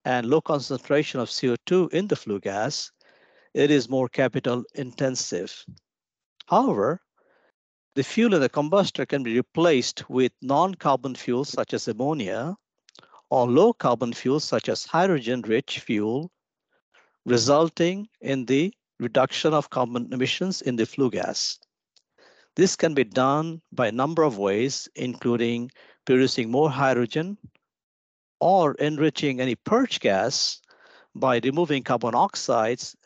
and 0.04 0.26
low 0.26 0.42
concentration 0.42 1.18
of 1.18 1.30
CO2 1.30 1.90
in 1.94 2.06
the 2.06 2.16
flue 2.16 2.38
gas, 2.38 2.92
it 3.54 3.70
is 3.70 3.88
more 3.88 4.10
capital 4.10 4.64
intensive. 4.74 5.64
However, 6.48 7.00
the 7.94 8.04
fuel 8.04 8.34
in 8.34 8.42
the 8.42 8.50
combustor 8.50 9.08
can 9.08 9.22
be 9.22 9.36
replaced 9.36 10.08
with 10.10 10.32
non-carbon 10.42 11.14
fuels 11.14 11.48
such 11.48 11.72
as 11.72 11.88
ammonia 11.88 12.54
or 13.30 13.48
low 13.48 13.72
carbon 13.72 14.12
fuels 14.12 14.44
such 14.44 14.68
as 14.68 14.84
hydrogen-rich 14.84 15.80
fuel, 15.80 16.30
resulting 17.24 18.06
in 18.20 18.44
the 18.44 18.70
reduction 18.98 19.54
of 19.54 19.70
carbon 19.70 20.12
emissions 20.12 20.60
in 20.60 20.76
the 20.76 20.84
flue 20.84 21.10
gas. 21.10 21.58
This 22.54 22.76
can 22.76 22.92
be 22.92 23.04
done 23.04 23.62
by 23.72 23.86
a 23.86 23.92
number 23.92 24.24
of 24.24 24.36
ways, 24.36 24.88
including 24.94 25.70
producing 26.10 26.50
more 26.50 26.68
hydrogen 26.68 27.38
or 28.40 28.74
enriching 28.80 29.40
any 29.40 29.54
purge 29.54 30.00
gas 30.00 30.60
by 31.14 31.38
removing 31.44 31.84
carbon 31.84 32.16
oxides 32.16 32.96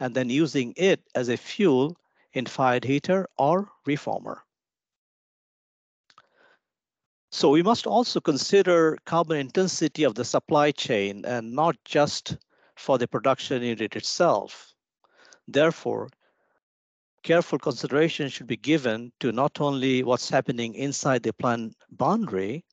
and 0.00 0.14
then 0.14 0.30
using 0.30 0.72
it 0.78 0.98
as 1.14 1.28
a 1.28 1.36
fuel 1.36 1.94
in 2.32 2.46
fired 2.46 2.82
heater 2.82 3.28
or 3.36 3.68
reformer. 3.84 4.42
So 7.32 7.50
we 7.50 7.62
must 7.62 7.86
also 7.86 8.18
consider 8.18 8.96
carbon 9.04 9.36
intensity 9.36 10.04
of 10.04 10.14
the 10.14 10.24
supply 10.24 10.70
chain 10.70 11.26
and 11.26 11.52
not 11.52 11.76
just 11.84 12.38
for 12.76 12.96
the 12.96 13.06
production 13.06 13.62
unit 13.62 13.94
itself. 13.94 14.72
Therefore, 15.46 16.08
careful 17.24 17.58
consideration 17.58 18.28
should 18.28 18.46
be 18.46 18.56
given 18.56 19.10
to 19.18 19.32
not 19.32 19.60
only 19.60 20.02
what's 20.02 20.28
happening 20.28 20.74
inside 20.74 21.22
the 21.22 21.32
plant 21.32 21.74
boundary, 21.90 22.64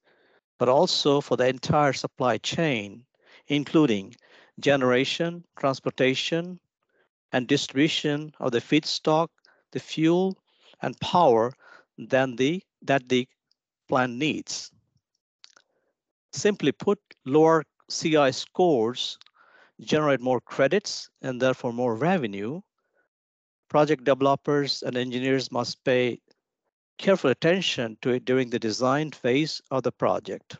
but 0.60 0.70
also 0.70 1.22
for 1.22 1.38
the 1.38 1.48
entire 1.48 1.94
supply 1.94 2.38
chain, 2.38 3.06
including 3.48 4.14
generation, 4.60 5.44
transportation, 5.58 6.60
and 7.32 7.48
distribution 7.48 8.34
of 8.40 8.52
the 8.52 8.60
feedstock, 8.60 9.30
the 9.72 9.80
fuel, 9.80 10.38
and 10.82 11.00
power 11.00 11.54
than 11.98 12.36
the, 12.36 12.62
that 12.82 13.08
the 13.08 13.28
plant 13.88 14.14
needs. 14.14 14.70
Simply 16.34 16.74
put, 16.74 17.00
lower 17.26 17.64
CI 17.90 18.32
scores 18.34 19.18
generate 19.80 20.20
more 20.20 20.42
credits 20.42 21.10
and 21.22 21.42
therefore 21.42 21.74
more 21.74 21.96
revenue, 21.96 22.62
project 23.72 24.04
developers 24.04 24.84
and 24.84 24.98
engineers 24.98 25.50
must 25.50 25.82
pay 25.86 26.20
careful 26.98 27.30
attention 27.30 27.98
to 28.02 28.10
it 28.10 28.26
during 28.26 28.50
the 28.50 28.60
design 28.60 29.10
phase 29.12 29.62
of 29.72 29.84
the 29.84 29.94
project. 29.94 30.58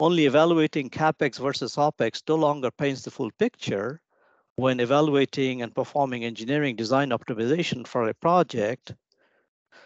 Only 0.00 0.24
evaluating 0.24 0.88
CapEx 0.88 1.38
versus 1.38 1.76
OpEx 1.76 2.22
no 2.26 2.36
longer 2.36 2.70
paints 2.70 3.02
the 3.02 3.10
full 3.10 3.30
picture 3.38 4.00
when 4.56 4.80
evaluating 4.80 5.60
and 5.60 5.74
performing 5.74 6.24
engineering 6.24 6.76
design 6.76 7.10
optimization 7.10 7.86
for 7.86 8.08
a 8.08 8.14
project. 8.14 8.94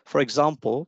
For 0.05 0.21
example, 0.21 0.87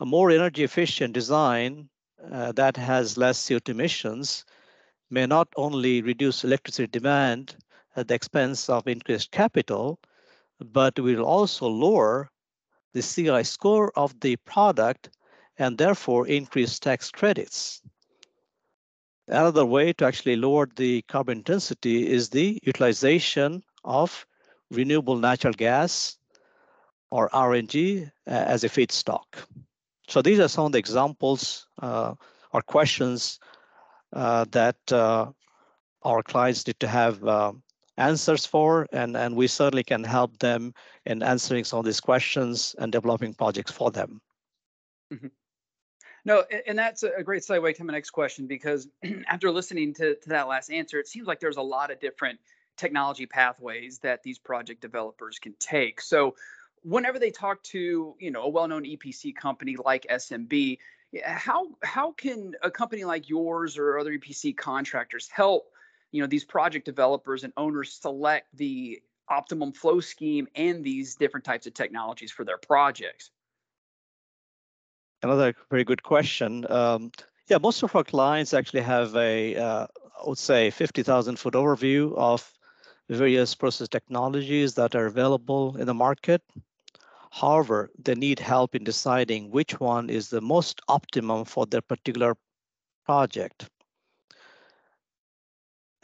a 0.00 0.04
more 0.04 0.32
energy 0.32 0.64
efficient 0.64 1.14
design 1.14 1.88
uh, 2.32 2.50
that 2.52 2.76
has 2.76 3.16
less 3.16 3.38
CO2 3.40 3.68
emissions 3.68 4.44
may 5.10 5.26
not 5.26 5.46
only 5.54 6.02
reduce 6.02 6.42
electricity 6.42 6.88
demand 6.88 7.54
at 7.96 8.08
the 8.08 8.14
expense 8.14 8.68
of 8.68 8.86
increased 8.86 9.30
capital, 9.30 9.98
but 10.60 10.98
will 10.98 11.24
also 11.24 11.66
lower 11.66 12.30
the 12.92 13.02
CI 13.02 13.44
score 13.44 13.92
of 13.96 14.18
the 14.20 14.36
product 14.36 15.10
and 15.58 15.78
therefore 15.78 16.26
increase 16.26 16.78
tax 16.78 17.10
credits. 17.10 17.82
Another 19.28 19.64
way 19.64 19.92
to 19.94 20.04
actually 20.04 20.36
lower 20.36 20.68
the 20.76 21.02
carbon 21.02 21.38
intensity 21.38 22.10
is 22.10 22.28
the 22.28 22.58
utilization 22.62 23.62
of 23.84 24.26
renewable 24.70 25.16
natural 25.16 25.54
gas 25.54 26.18
or 27.10 27.30
RNG 27.30 28.10
uh, 28.26 28.30
as 28.30 28.64
a 28.64 28.68
feedstock. 28.68 29.24
So 30.08 30.20
these 30.20 30.40
are 30.40 30.48
some 30.48 30.66
of 30.66 30.72
the 30.72 30.78
examples 30.78 31.66
uh, 31.80 32.14
or 32.52 32.62
questions 32.62 33.38
uh, 34.12 34.44
that 34.50 34.76
uh, 34.92 35.30
our 36.02 36.22
clients 36.22 36.66
need 36.66 36.78
to 36.80 36.88
have 36.88 37.26
um, 37.26 37.62
answers 37.96 38.44
for, 38.46 38.86
and, 38.92 39.16
and 39.16 39.36
we 39.36 39.46
certainly 39.46 39.84
can 39.84 40.04
help 40.04 40.38
them 40.38 40.74
in 41.06 41.22
answering 41.22 41.64
some 41.64 41.78
of 41.78 41.84
these 41.84 42.00
questions 42.00 42.74
and 42.78 42.92
developing 42.92 43.34
projects 43.34 43.70
for 43.70 43.90
them. 43.90 44.20
Mm-hmm. 45.12 45.28
No, 46.26 46.42
and 46.66 46.78
that's 46.78 47.02
a 47.02 47.22
great 47.22 47.42
segue 47.42 47.76
to 47.76 47.84
my 47.84 47.92
next 47.92 48.10
question 48.10 48.46
because 48.46 48.88
after 49.28 49.50
listening 49.50 49.92
to, 49.94 50.14
to 50.14 50.28
that 50.30 50.48
last 50.48 50.70
answer, 50.70 50.98
it 50.98 51.06
seems 51.06 51.26
like 51.26 51.38
there's 51.38 51.58
a 51.58 51.62
lot 51.62 51.90
of 51.90 52.00
different 52.00 52.38
technology 52.76 53.26
pathways 53.26 53.98
that 53.98 54.22
these 54.22 54.38
project 54.38 54.80
developers 54.80 55.38
can 55.38 55.54
take. 55.58 56.00
So 56.00 56.34
whenever 56.82 57.18
they 57.18 57.30
talk 57.30 57.62
to 57.64 58.14
you 58.18 58.30
know 58.30 58.42
a 58.42 58.48
well-known 58.48 58.84
EPC 58.84 59.36
company 59.36 59.76
like 59.84 60.06
S&B, 60.08 60.78
how 61.22 61.68
how 61.82 62.12
can 62.12 62.54
a 62.62 62.70
company 62.70 63.04
like 63.04 63.28
yours 63.28 63.76
or 63.78 63.98
other 63.98 64.12
EPC 64.12 64.56
contractors 64.56 65.28
help 65.28 65.70
you 66.14 66.20
know 66.20 66.28
these 66.28 66.44
project 66.44 66.84
developers 66.84 67.42
and 67.42 67.52
owners 67.56 67.92
select 68.00 68.46
the 68.56 69.02
optimum 69.28 69.72
flow 69.72 69.98
scheme 69.98 70.46
and 70.54 70.84
these 70.84 71.16
different 71.16 71.44
types 71.44 71.66
of 71.66 71.74
technologies 71.74 72.30
for 72.30 72.44
their 72.44 72.56
projects? 72.56 73.30
Another 75.24 75.54
very 75.70 75.82
good 75.82 76.04
question. 76.04 76.70
Um, 76.70 77.10
yeah, 77.48 77.58
most 77.58 77.82
of 77.82 77.96
our 77.96 78.04
clients 78.04 78.54
actually 78.54 78.82
have 78.82 79.16
a, 79.16 79.56
uh, 79.56 79.86
I 80.22 80.28
would 80.28 80.38
say, 80.38 80.70
50,000 80.70 81.36
foot 81.36 81.54
overview 81.54 82.14
of 82.16 82.48
various 83.08 83.56
process 83.56 83.88
technologies 83.88 84.74
that 84.74 84.94
are 84.94 85.06
available 85.06 85.76
in 85.78 85.86
the 85.86 85.94
market. 85.94 86.42
However, 87.32 87.90
they 87.98 88.14
need 88.14 88.38
help 88.38 88.76
in 88.76 88.84
deciding 88.84 89.50
which 89.50 89.80
one 89.80 90.08
is 90.10 90.28
the 90.28 90.40
most 90.40 90.80
optimum 90.86 91.44
for 91.44 91.66
their 91.66 91.82
particular 91.82 92.36
project. 93.04 93.68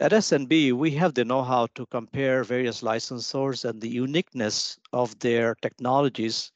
At 0.01 0.13
S&B, 0.13 0.71
we 0.71 0.89
have 0.95 1.13
the 1.13 1.23
know-how 1.23 1.67
to 1.75 1.85
compare 1.85 2.43
various 2.43 2.81
licensors 2.81 3.63
and 3.63 3.79
the 3.79 3.87
uniqueness 3.87 4.79
of 4.91 5.19
their 5.19 5.53
technologies 5.61 6.51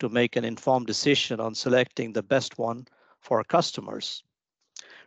to 0.00 0.10
make 0.10 0.36
an 0.36 0.44
informed 0.44 0.86
decision 0.86 1.40
on 1.40 1.54
selecting 1.54 2.12
the 2.12 2.22
best 2.22 2.58
one 2.58 2.86
for 3.22 3.38
our 3.38 3.44
customers. 3.44 4.22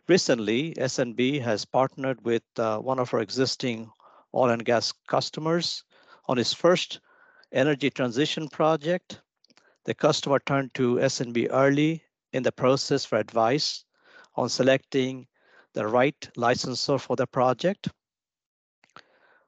Recently, 0.08 0.76
S&B 0.76 1.38
has 1.38 1.64
partnered 1.64 2.24
with 2.24 2.42
uh, 2.56 2.78
one 2.80 2.98
of 2.98 3.14
our 3.14 3.20
existing 3.20 3.88
oil 4.34 4.50
and 4.50 4.64
gas 4.64 4.90
customers 5.06 5.84
on 6.26 6.36
its 6.36 6.52
first 6.52 6.98
energy 7.52 7.90
transition 7.90 8.48
project. 8.48 9.20
The 9.84 9.94
customer 9.94 10.40
turned 10.40 10.74
to 10.74 11.00
S&B 11.00 11.46
early 11.46 12.02
in 12.32 12.42
the 12.42 12.50
process 12.50 13.04
for 13.04 13.18
advice 13.18 13.84
on 14.34 14.48
selecting 14.48 15.28
the 15.74 15.86
right 15.86 16.28
licensor 16.36 16.98
for 16.98 17.16
the 17.16 17.26
project. 17.26 17.88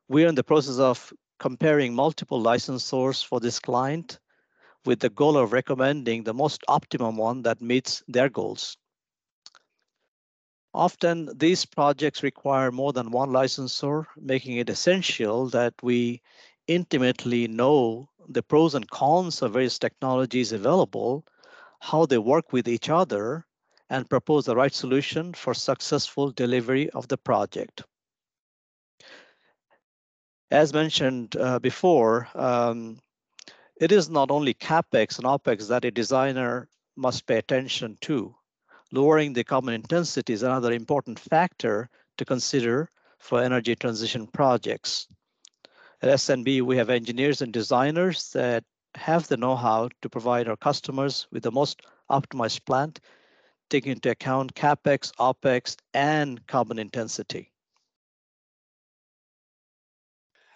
We're 0.09 0.29
in 0.29 0.35
the 0.35 0.45
process 0.45 0.79
of 0.79 1.13
comparing 1.39 1.95
multiple 1.95 2.43
licensors 2.43 3.25
for 3.25 3.41
this 3.41 3.59
client 3.59 4.19
with 4.85 5.01
the 5.01 5.11
goal 5.11 5.37
of 5.37 5.53
recommending 5.53 6.23
the 6.23 6.35
most 6.35 6.63
optimum 6.69 7.17
one 7.17 7.43
that 7.43 7.61
meets 7.61 8.03
their 8.07 8.29
goals. 8.29 8.77
Often 10.73 11.31
these 11.39 11.65
projects 11.65 12.23
require 12.23 12.71
more 12.71 12.93
than 12.93 13.11
one 13.11 13.33
licensor, 13.33 14.07
making 14.17 14.59
it 14.59 14.69
essential 14.69 15.49
that 15.49 15.75
we 15.83 16.21
intimately 16.67 17.49
know 17.49 18.09
the 18.29 18.43
pros 18.43 18.75
and 18.75 18.89
cons 18.91 19.41
of 19.43 19.55
various 19.55 19.79
technologies 19.79 20.53
available, 20.53 21.25
how 21.81 22.07
they 22.07 22.19
work 22.19 22.53
with 22.53 22.69
each 22.69 22.91
other, 22.91 23.47
and 23.91 24.11
propose 24.11 24.45
the 24.45 24.57
right 24.57 24.75
solution 24.75 25.33
for 25.33 25.55
successful 25.55 26.31
delivery 26.31 26.91
of 26.91 27.09
the 27.09 27.19
project. 27.19 27.83
As 30.51 30.73
mentioned 30.73 31.37
uh, 31.37 31.59
before, 31.59 32.29
um, 32.35 32.99
it 33.81 33.93
is 33.93 34.09
not 34.09 34.31
only 34.31 34.55
CapEx 34.55 35.19
and 35.19 35.27
OpEx 35.27 35.69
that 35.69 35.85
a 35.85 35.91
designer 35.91 36.69
must 36.97 37.27
pay 37.27 37.39
attention 37.39 37.99
to 38.03 38.35
lowering 38.93 39.33
the 39.33 39.45
carbon 39.45 39.75
intensity 39.75 40.33
is 40.33 40.43
another 40.43 40.73
important 40.73 41.19
factor 41.19 41.89
to 42.19 42.25
consider 42.25 42.91
for 43.19 43.43
energy 43.43 43.75
transition 43.75 44.27
projects. 44.27 45.09
At 46.03 46.11
S&B, 46.11 46.61
we 46.61 46.77
have 46.77 46.91
engineers 46.91 47.43
and 47.43 47.53
designers 47.53 48.31
that 48.33 48.65
have 48.95 49.27
the 49.29 49.37
know-how 49.37 49.89
to 50.03 50.09
provide 50.09 50.49
our 50.49 50.57
customers 50.57 51.27
with 51.31 51.43
the 51.43 51.51
most 51.51 51.83
optimized 52.11 52.65
plant, 52.65 53.01
taking 53.69 53.93
into 53.93 54.11
account 54.11 54.55
CapEx, 54.55 55.13
OpEx, 55.19 55.77
and 55.95 56.47
carbon 56.47 56.79
intensity. 56.79 57.53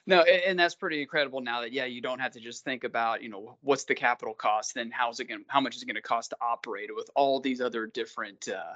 No, 0.06 0.22
and 0.22 0.58
that's 0.58 0.74
pretty 0.74 1.02
incredible 1.02 1.40
now 1.40 1.60
that 1.60 1.72
yeah, 1.72 1.84
you 1.84 2.00
don't 2.00 2.18
have 2.18 2.32
to 2.32 2.40
just 2.40 2.64
think 2.64 2.82
about, 2.84 3.22
you 3.22 3.28
know, 3.28 3.56
what's 3.60 3.84
the 3.84 3.94
capital 3.94 4.34
cost, 4.34 4.74
then 4.74 4.90
how's 4.90 5.20
it 5.20 5.26
going 5.26 5.44
how 5.46 5.60
much 5.60 5.76
is 5.76 5.82
it 5.82 5.86
going 5.86 5.94
to 5.94 6.02
cost 6.02 6.30
to 6.30 6.36
operate 6.40 6.90
with 6.94 7.08
all 7.14 7.38
these 7.38 7.60
other 7.60 7.86
different 7.86 8.48
uh, 8.48 8.74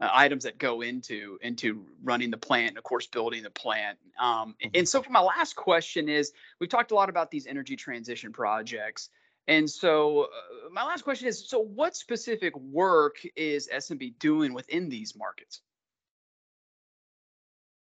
uh, 0.00 0.10
items 0.12 0.42
that 0.42 0.58
go 0.58 0.80
into 0.80 1.38
into 1.42 1.86
running 2.02 2.30
the 2.30 2.36
plant 2.36 2.70
and 2.70 2.78
of 2.78 2.84
course 2.84 3.06
building 3.06 3.42
the 3.44 3.50
plant. 3.50 3.98
Um, 4.18 4.56
and 4.74 4.88
so 4.88 5.02
for 5.02 5.10
my 5.10 5.20
last 5.20 5.54
question 5.54 6.08
is 6.08 6.32
we've 6.58 6.70
talked 6.70 6.90
a 6.90 6.94
lot 6.94 7.08
about 7.08 7.30
these 7.30 7.46
energy 7.46 7.76
transition 7.76 8.32
projects. 8.32 9.10
And 9.48 9.68
so 9.68 10.24
uh, 10.24 10.26
my 10.70 10.84
last 10.84 11.02
question 11.02 11.28
is 11.28 11.48
so 11.48 11.60
what 11.60 11.96
specific 11.96 12.56
work 12.56 13.16
is 13.36 13.68
S&B 13.70 14.14
doing 14.18 14.54
within 14.54 14.88
these 14.88 15.16
markets? 15.16 15.62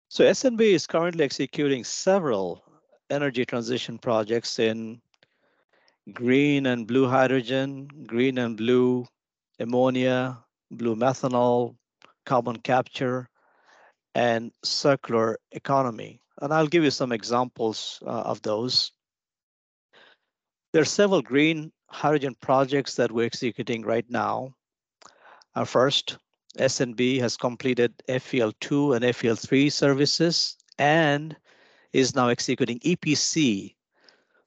So 0.09 0.25
S&B 0.25 0.73
is 0.73 0.87
currently 0.87 1.23
executing 1.23 1.83
several 1.83 2.63
energy 3.09 3.45
transition 3.45 3.97
projects 3.97 4.59
in 4.59 5.01
green 6.13 6.65
and 6.67 6.87
blue 6.87 7.07
hydrogen, 7.07 7.89
green 8.05 8.37
and 8.37 8.57
blue 8.57 9.05
ammonia, 9.59 10.43
blue 10.71 10.95
methanol, 10.95 11.75
carbon 12.25 12.57
capture, 12.57 13.29
and 14.13 14.51
circular 14.63 15.37
economy. 15.51 16.19
And 16.41 16.53
I'll 16.53 16.67
give 16.67 16.83
you 16.83 16.91
some 16.91 17.11
examples 17.11 17.99
uh, 18.05 18.09
of 18.09 18.41
those. 18.41 18.91
There 20.75 20.81
are 20.81 20.99
several 21.03 21.21
green 21.21 21.71
hydrogen 21.87 22.35
projects 22.41 22.95
that 22.95 23.09
we're 23.09 23.27
executing 23.27 23.83
right 23.83 24.03
now. 24.09 24.55
Uh, 25.55 25.63
first, 25.63 26.17
S&B 26.57 27.17
has 27.19 27.37
completed 27.37 27.93
FEL2 28.09 28.97
and 28.97 29.05
FEL3 29.05 29.71
services 29.71 30.57
and 30.77 31.33
is 31.93 32.13
now 32.13 32.27
executing 32.27 32.81
EPC 32.81 33.73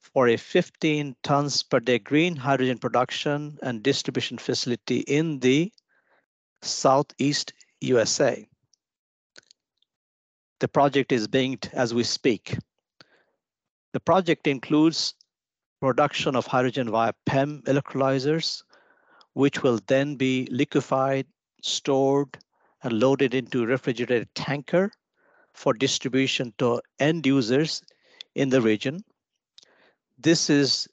for 0.00 0.28
a 0.28 0.36
15 0.36 1.16
tons 1.22 1.62
per 1.62 1.80
day 1.80 1.98
green 1.98 2.36
hydrogen 2.36 2.76
production 2.76 3.58
and 3.62 3.82
distribution 3.82 4.36
facility 4.36 4.98
in 5.08 5.38
the 5.38 5.72
Southeast 6.60 7.54
USA. 7.80 8.46
The 10.60 10.68
project 10.68 11.10
is 11.10 11.26
being 11.26 11.58
as 11.72 11.94
we 11.94 12.02
speak. 12.02 12.54
The 13.94 14.00
project 14.00 14.46
includes 14.46 15.14
production 15.80 16.34
of 16.34 16.46
hydrogen 16.46 16.90
via 16.90 17.12
PEM 17.26 17.62
electrolyzers, 17.66 18.62
which 19.34 19.62
will 19.62 19.80
then 19.86 20.16
be 20.16 20.48
liquefied, 20.50 21.26
stored, 21.62 22.38
and 22.82 22.92
loaded 22.92 23.34
into 23.34 23.62
a 23.62 23.66
refrigerated 23.66 24.28
tanker 24.34 24.90
for 25.52 25.72
distribution 25.72 26.52
to 26.58 26.80
end 26.98 27.26
users 27.26 27.82
in 28.34 28.48
the 28.48 28.60
region. 28.60 29.02
This 30.18 30.50
is 30.50 30.88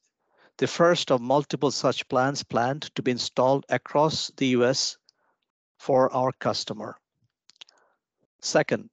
the 0.57 0.67
first 0.67 1.11
of 1.11 1.21
multiple 1.21 1.71
such 1.71 2.07
plants 2.07 2.43
planned 2.43 2.83
to 2.95 3.01
be 3.01 3.11
installed 3.11 3.65
across 3.69 4.31
the 4.37 4.47
US 4.47 4.97
for 5.77 6.11
our 6.13 6.31
customer. 6.39 6.95
Second, 8.41 8.89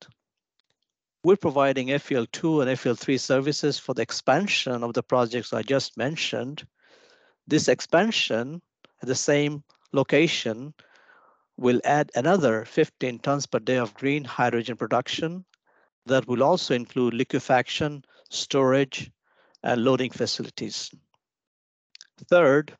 we're 1.24 1.36
providing 1.36 1.88
FEL2 1.88 2.62
and 2.62 2.70
FEL3 2.78 3.18
services 3.18 3.78
for 3.78 3.94
the 3.94 4.02
expansion 4.02 4.82
of 4.82 4.94
the 4.94 5.02
projects 5.02 5.52
I 5.52 5.62
just 5.62 5.96
mentioned. 5.96 6.66
This 7.46 7.68
expansion 7.68 8.60
at 9.00 9.08
the 9.08 9.14
same 9.14 9.62
location 9.92 10.74
will 11.56 11.80
add 11.84 12.10
another 12.14 12.64
15 12.64 13.20
tons 13.20 13.46
per 13.46 13.60
day 13.60 13.76
of 13.76 13.94
green 13.94 14.24
hydrogen 14.24 14.76
production 14.76 15.44
that 16.06 16.26
will 16.26 16.42
also 16.42 16.74
include 16.74 17.14
liquefaction, 17.14 18.04
storage, 18.30 19.10
and 19.62 19.84
loading 19.84 20.10
facilities. 20.10 20.90
Third, 22.28 22.76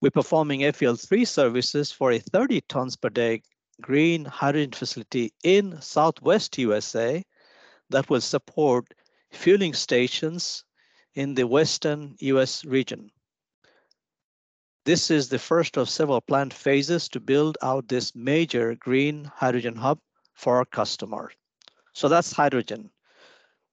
we're 0.00 0.10
performing 0.10 0.60
FEL3 0.60 1.26
services 1.26 1.92
for 1.92 2.12
a 2.12 2.18
30 2.18 2.60
tons 2.62 2.96
per 2.96 3.08
day 3.08 3.42
green 3.80 4.24
hydrogen 4.24 4.72
facility 4.72 5.32
in 5.44 5.80
Southwest 5.80 6.58
USA 6.58 7.24
that 7.90 8.10
will 8.10 8.20
support 8.20 8.92
fueling 9.30 9.74
stations 9.74 10.64
in 11.14 11.34
the 11.34 11.46
Western 11.46 12.16
US 12.20 12.64
region. 12.64 13.10
This 14.84 15.10
is 15.10 15.28
the 15.28 15.38
first 15.38 15.76
of 15.76 15.90
several 15.90 16.20
planned 16.20 16.54
phases 16.54 17.08
to 17.10 17.20
build 17.20 17.58
out 17.62 17.88
this 17.88 18.14
major 18.14 18.74
green 18.74 19.24
hydrogen 19.24 19.76
hub 19.76 20.00
for 20.34 20.56
our 20.56 20.64
customers. 20.64 21.34
So 21.92 22.08
that's 22.08 22.32
hydrogen. 22.32 22.90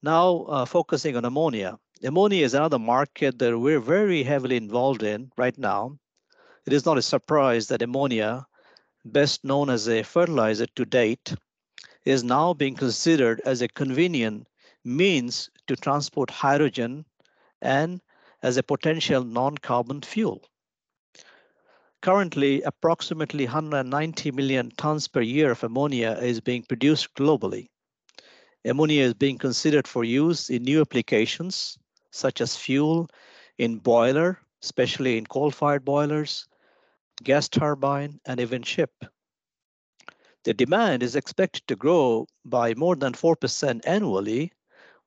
Now 0.02 0.46
uh, 0.50 0.66
focusing 0.66 1.16
on 1.16 1.26
ammonia. 1.26 1.80
Ammonia 2.04 2.44
is 2.44 2.54
another 2.54 2.80
market 2.80 3.40
that 3.40 3.58
we're 3.58 3.80
very 3.80 4.24
heavily 4.24 4.58
involved 4.58 5.04
in 5.04 5.32
right 5.38 5.58
now. 5.58 5.98
It 6.66 6.74
is 6.74 6.86
not 6.86 6.98
a 6.98 7.02
surprise 7.02 7.68
that 7.68 7.82
ammonia, 7.82 8.46
best 9.06 9.44
known 9.44 9.70
as 9.70 9.88
a 9.88 10.04
fertilizer 10.04 10.66
to 10.76 10.86
date, 10.86 11.34
is 12.04 12.24
now 12.24 12.54
being 12.54 12.76
considered 12.76 13.42
as 13.46 13.62
a 13.62 13.68
convenient 13.68 14.48
means 14.84 15.50
to 15.68 15.76
transport 15.76 16.30
hydrogen 16.30 17.06
and 17.62 18.02
as 18.44 18.58
a 18.58 18.64
potential 18.64 19.24
non-carbon 19.24 20.02
fuel. 20.02 20.44
Currently, 22.02 22.62
approximately 22.62 23.46
190 23.46 24.32
million 24.32 24.72
tons 24.78 25.08
per 25.08 25.22
year 25.22 25.52
of 25.52 25.64
ammonia 25.64 26.12
is 26.22 26.40
being 26.40 26.64
produced 26.64 27.14
globally. 27.16 27.70
Ammonia 28.64 29.04
is 29.04 29.14
being 29.14 29.38
considered 29.38 29.88
for 29.88 30.04
use 30.04 30.50
in 30.50 30.64
new 30.64 30.82
applications, 30.82 31.78
such 32.12 32.42
as 32.42 32.56
fuel 32.56 33.10
in 33.58 33.78
boiler, 33.78 34.40
especially 34.62 35.18
in 35.18 35.26
coal-fired 35.26 35.84
boilers, 35.84 36.48
gas 37.24 37.50
turbine, 37.50 38.20
and 38.26 38.40
even 38.40 38.64
ship. 38.64 38.92
The 40.44 40.54
demand 40.54 41.02
is 41.02 41.16
expected 41.16 41.64
to 41.68 41.76
grow 41.76 42.28
by 42.46 42.74
more 42.76 42.96
than 42.96 43.14
4% 43.14 43.82
annually, 43.86 44.52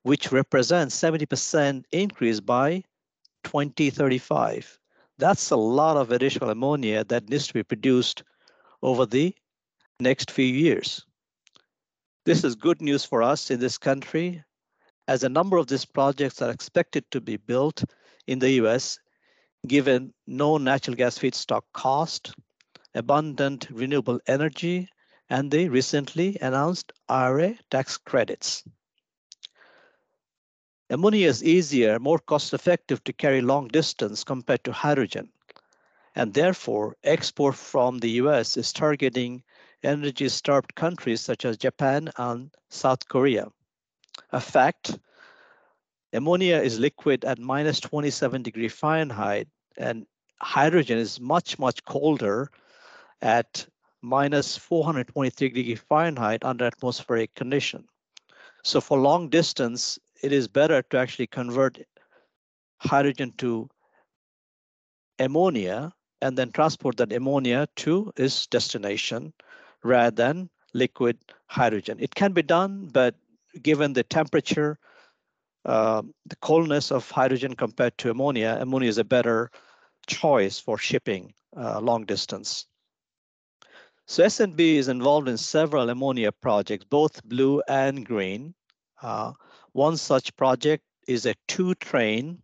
which 0.03 0.33
represents 0.33 1.01
70% 1.01 1.85
increase 1.93 2.41
by 2.41 2.83
2035. 3.45 4.79
That's 5.19 5.51
a 5.51 5.57
lot 5.57 5.97
of 5.97 6.11
additional 6.11 6.51
ammonia 6.51 7.05
that 7.05 7.29
needs 7.29 7.47
to 7.49 7.55
be 7.55 7.63
produced 7.63 8.23
over 8.83 9.07
the 9.07 9.35
next 10.01 10.31
few 10.31 10.47
years. 10.47 11.05
This 12.25 12.45
is 12.45 12.55
good 12.55 12.81
news 12.81 13.05
for 13.05 13.23
us 13.23 13.51
in 13.51 13.59
this 13.59 13.79
country, 13.79 14.45
as 15.09 15.25
a 15.25 15.29
number 15.29 15.57
of 15.57 15.67
these 15.67 15.87
projects 15.87 16.43
are 16.43 16.51
expected 16.51 17.11
to 17.11 17.21
be 17.21 17.39
built 17.39 17.83
in 18.27 18.39
the 18.39 18.51
US, 18.63 18.99
given 19.67 20.13
no 20.27 20.59
natural 20.59 20.97
gas 20.97 21.19
feedstock 21.19 21.63
cost, 21.73 22.33
abundant 22.95 23.69
renewable 23.71 24.21
energy, 24.27 24.89
and 25.29 25.51
the 25.51 25.69
recently 25.69 26.39
announced 26.41 26.93
IRA 27.09 27.59
tax 27.71 27.97
credits. 27.99 28.65
Ammonia 30.91 31.29
is 31.29 31.45
easier, 31.45 31.99
more 31.99 32.19
cost 32.19 32.55
effective 32.55 33.05
to 33.05 33.13
carry 33.13 33.43
long 33.43 33.69
distance 33.69 34.25
compared 34.25 34.65
to 34.65 34.73
hydrogen. 34.73 35.31
And 36.15 36.33
therefore, 36.33 36.97
export 37.05 37.57
from 37.57 37.99
the 37.99 38.11
US 38.23 38.57
is 38.57 38.73
targeting 38.73 39.43
energy 39.83 40.29
starved 40.31 40.75
countries 40.75 41.21
such 41.21 41.45
as 41.45 41.59
Japan 41.59 42.11
and 42.17 42.51
South 42.71 43.07
Korea. 43.09 43.49
A 44.33 44.41
fact, 44.41 44.99
ammonia 46.13 46.57
is 46.57 46.79
liquid 46.79 47.25
at 47.25 47.39
minus 47.39 47.81
27 47.81 48.43
degree 48.43 48.69
Fahrenheit, 48.69 49.49
and 49.77 50.07
hydrogen 50.41 50.99
is 50.99 51.21
much, 51.21 51.59
much 51.59 51.85
colder 51.85 52.51
at 53.23 53.67
minus 54.03 54.57
423 54.57 55.49
degree 55.49 55.75
Fahrenheit 55.75 56.45
under 56.45 56.67
atmospheric 56.67 57.35
condition. 57.35 57.85
So 58.65 58.81
for 58.81 58.99
long 58.99 59.29
distance, 59.29 59.99
it 60.23 60.33
is 60.33 60.49
better 60.49 60.83
to 60.83 60.99
actually 60.99 61.27
convert 61.27 61.79
hydrogen 62.79 63.33
to 63.39 63.69
ammonia 65.19 65.93
and 66.21 66.37
then 66.37 66.51
transport 66.53 66.97
that 66.97 67.13
ammonia 67.13 67.69
to 67.77 68.13
its 68.17 68.47
destination 68.47 69.33
rather 69.83 70.15
than 70.15 70.51
liquid 70.75 71.19
hydrogen. 71.47 71.99
It 72.01 72.15
can 72.15 72.33
be 72.33 72.43
done, 72.43 72.89
but 72.93 73.15
given 73.63 73.93
the 73.93 74.03
temperature, 74.03 74.79
uh, 75.69 76.03
the 76.25 76.37
coldness 76.37 76.91
of 76.91 77.11
hydrogen 77.11 77.55
compared 77.55 77.97
to 77.99 78.11
ammonia, 78.11 78.57
ammonia 78.59 78.89
is 78.89 78.97
a 78.97 79.05
better 79.05 79.51
choice 80.07 80.59
for 80.59 80.79
shipping 80.79 81.35
uh, 81.57 81.79
long 81.79 82.07
distance. 82.07 82.67
So 84.07 84.25
S&B 84.25 84.79
is 84.79 84.89
involved 84.89 85.29
in 85.29 85.37
several 85.37 85.91
ammonia 85.91 86.33
projects, 86.33 86.87
both 86.89 87.23
blue 87.23 87.63
and 87.69 88.07
green. 88.07 88.55
Uh, 89.03 89.35
one 89.73 89.99
such 89.99 90.35
project 90.37 90.85
is 91.07 91.27
a 91.27 91.35
two 91.49 91.75
train, 91.75 92.43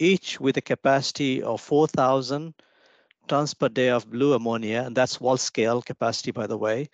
each 0.00 0.40
with 0.40 0.56
a 0.56 0.60
capacity 0.60 1.44
of 1.44 1.60
4,000 1.60 2.52
tons 3.28 3.54
per 3.54 3.68
day 3.68 3.90
of 3.90 4.10
blue 4.10 4.34
ammonia, 4.34 4.82
and 4.82 4.96
that's 4.96 5.20
wall 5.20 5.36
scale 5.36 5.80
capacity, 5.80 6.32
by 6.32 6.48
the 6.48 6.58
way, 6.58 6.88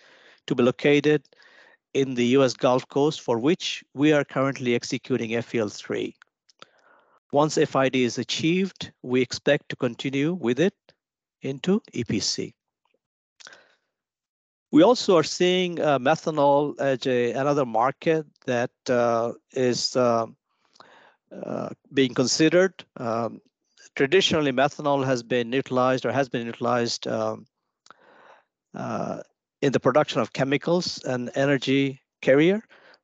to 0.46 0.54
be 0.54 0.62
located 0.62 1.24
in 1.94 2.14
the 2.14 2.26
US 2.38 2.54
Gulf 2.54 2.88
Coast, 2.88 3.20
for 3.20 3.38
which 3.38 3.84
we 3.94 4.12
are 4.12 4.24
currently 4.24 4.74
executing 4.74 5.30
FEL3. 5.30 6.14
Once 7.32 7.56
FID 7.56 7.96
is 7.96 8.18
achieved, 8.18 8.92
we 9.02 9.20
expect 9.20 9.68
to 9.68 9.76
continue 9.76 10.32
with 10.34 10.58
it 10.58 10.74
into 11.42 11.80
EPC. 11.94 12.52
We 14.72 14.82
also 14.82 15.16
are 15.16 15.24
seeing 15.24 15.80
uh, 15.80 15.98
methanol 15.98 16.78
as 16.78 17.06
a, 17.06 17.32
another 17.32 17.66
market 17.66 18.26
that 18.46 18.70
uh, 18.88 19.32
is 19.52 19.96
uh, 19.96 20.26
uh 21.32 21.68
being 21.92 22.14
considered. 22.14 22.84
Um, 22.96 23.40
traditionally, 23.96 24.52
methanol 24.52 25.04
has 25.04 25.22
been 25.22 25.52
utilized 25.52 26.06
or 26.06 26.12
has 26.12 26.28
been 26.28 26.46
utilized 26.46 27.06
um, 27.06 27.46
uh, 28.74 29.20
in 29.62 29.72
the 29.72 29.80
production 29.80 30.20
of 30.20 30.32
chemicals 30.32 31.02
and 31.04 31.30
energy 31.34 32.00
carrier, 32.22 32.62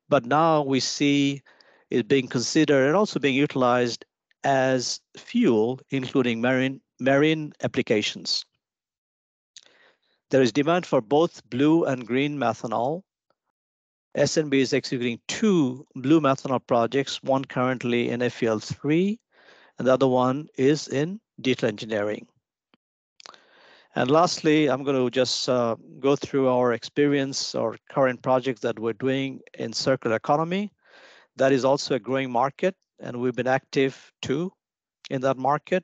but 0.09 0.25
now 0.25 0.62
we 0.62 0.81
see 0.81 1.42
it 1.90 2.09
being 2.09 2.29
considered 2.29 2.87
and 2.87 2.97
also 2.97 3.21
being 3.21 3.35
utilized 3.35 4.05
as 4.45 5.01
fuel, 5.16 5.81
including 5.90 6.40
marine 6.40 6.81
marine 7.01 7.53
applications. 7.62 8.45
There 10.31 10.42
is 10.42 10.53
demand 10.53 10.87
for 10.87 11.01
both 11.01 11.49
blue 11.51 11.85
and 11.85 12.07
green 12.07 12.38
methanol. 12.38 13.03
S&B 14.14 14.61
is 14.61 14.73
executing 14.73 15.21
two 15.29 15.87
blue 15.95 16.21
methanol 16.21 16.66
projects, 16.66 17.23
one 17.23 17.45
currently 17.45 18.09
in 18.09 18.21
FEL3, 18.21 19.19
and 19.79 19.87
the 19.87 19.92
other 19.92 20.09
one 20.09 20.49
is 20.57 20.88
in 20.88 21.21
detail 21.40 21.69
engineering. 21.69 22.27
And 23.96 24.11
lastly, 24.11 24.66
I'm 24.66 24.85
going 24.85 25.02
to 25.02 25.11
just 25.11 25.48
uh, 25.48 25.74
go 26.00 26.16
through 26.16 26.50
our 26.50 26.74
experience 26.74 27.54
or 27.54 27.78
current 27.88 28.20
projects 28.20 28.61
that 28.61 28.78
we're 28.78 28.92
doing 28.92 29.40
in 29.59 29.72
circular 29.72 30.16
economy. 30.16 30.70
That 31.37 31.50
is 31.50 31.64
also 31.64 31.94
a 31.94 31.98
growing 31.98 32.30
market, 32.30 32.74
and 33.00 33.18
we've 33.18 33.35
been 33.35 33.46
active 33.46 34.12
too 34.20 34.52
in 35.09 35.22
that 35.22 35.38
market. 35.38 35.82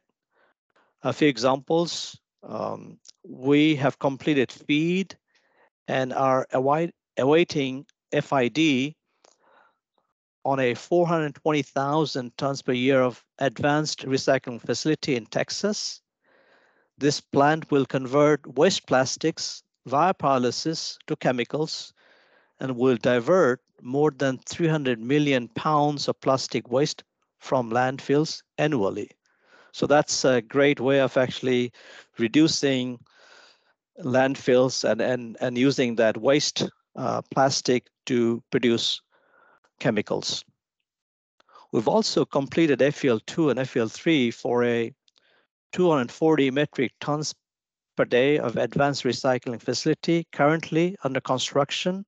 A 1.02 1.14
few 1.14 1.26
examples 1.26 2.20
um, 2.42 2.98
we 3.26 3.76
have 3.76 3.98
completed 3.98 4.52
feed 4.52 5.16
and 5.88 6.12
are 6.12 6.46
awaiting 6.52 7.86
FID 8.12 8.94
on 10.44 10.60
a 10.60 10.74
420,000 10.74 12.36
tons 12.36 12.60
per 12.60 12.72
year 12.72 13.00
of 13.00 13.24
advanced 13.38 14.04
recycling 14.04 14.60
facility 14.60 15.16
in 15.16 15.24
Texas. 15.24 16.01
This 16.98 17.20
plant 17.20 17.70
will 17.70 17.86
convert 17.86 18.46
waste 18.56 18.86
plastics 18.86 19.62
via 19.86 20.14
pyrolysis 20.14 20.98
to 21.06 21.16
chemicals 21.16 21.92
and 22.60 22.76
will 22.76 22.96
divert 22.96 23.60
more 23.80 24.12
than 24.12 24.38
300 24.38 25.00
million 25.00 25.48
pounds 25.48 26.08
of 26.08 26.20
plastic 26.20 26.70
waste 26.70 27.02
from 27.38 27.70
landfills 27.70 28.42
annually. 28.58 29.10
So 29.72 29.86
that's 29.86 30.24
a 30.24 30.42
great 30.42 30.78
way 30.78 31.00
of 31.00 31.16
actually 31.16 31.72
reducing 32.18 33.00
landfills 33.98 34.88
and, 34.88 35.00
and, 35.00 35.36
and 35.40 35.58
using 35.58 35.96
that 35.96 36.16
waste 36.16 36.70
uh, 36.94 37.22
plastic 37.32 37.88
to 38.06 38.42
produce 38.50 39.00
chemicals. 39.80 40.44
We've 41.72 41.88
also 41.88 42.24
completed 42.24 42.80
FEL2 42.80 43.50
and 43.50 43.60
FEL3 43.60 44.32
for 44.32 44.64
a 44.64 44.92
240 45.72 46.50
metric 46.50 46.92
tons 47.00 47.34
per 47.96 48.04
day 48.04 48.38
of 48.38 48.56
advanced 48.56 49.04
recycling 49.04 49.60
facility 49.60 50.26
currently 50.32 50.96
under 51.04 51.20
construction 51.20 52.04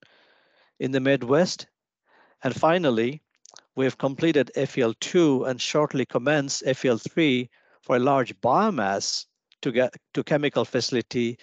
in 0.80 0.92
the 0.92 1.00
Midwest. 1.00 1.66
And 2.42 2.54
finally, 2.54 3.22
we 3.76 3.84
have 3.84 3.98
completed 3.98 4.50
FEL2 4.56 5.48
and 5.48 5.60
shortly 5.60 6.06
commence 6.06 6.62
FEL3 6.62 7.48
for 7.82 7.96
a 7.96 8.00
large 8.00 8.34
biomass 8.40 9.26
to 9.62 9.72
get 9.72 9.94
to 10.12 10.22
chemical 10.22 10.64
facility, 10.64 11.38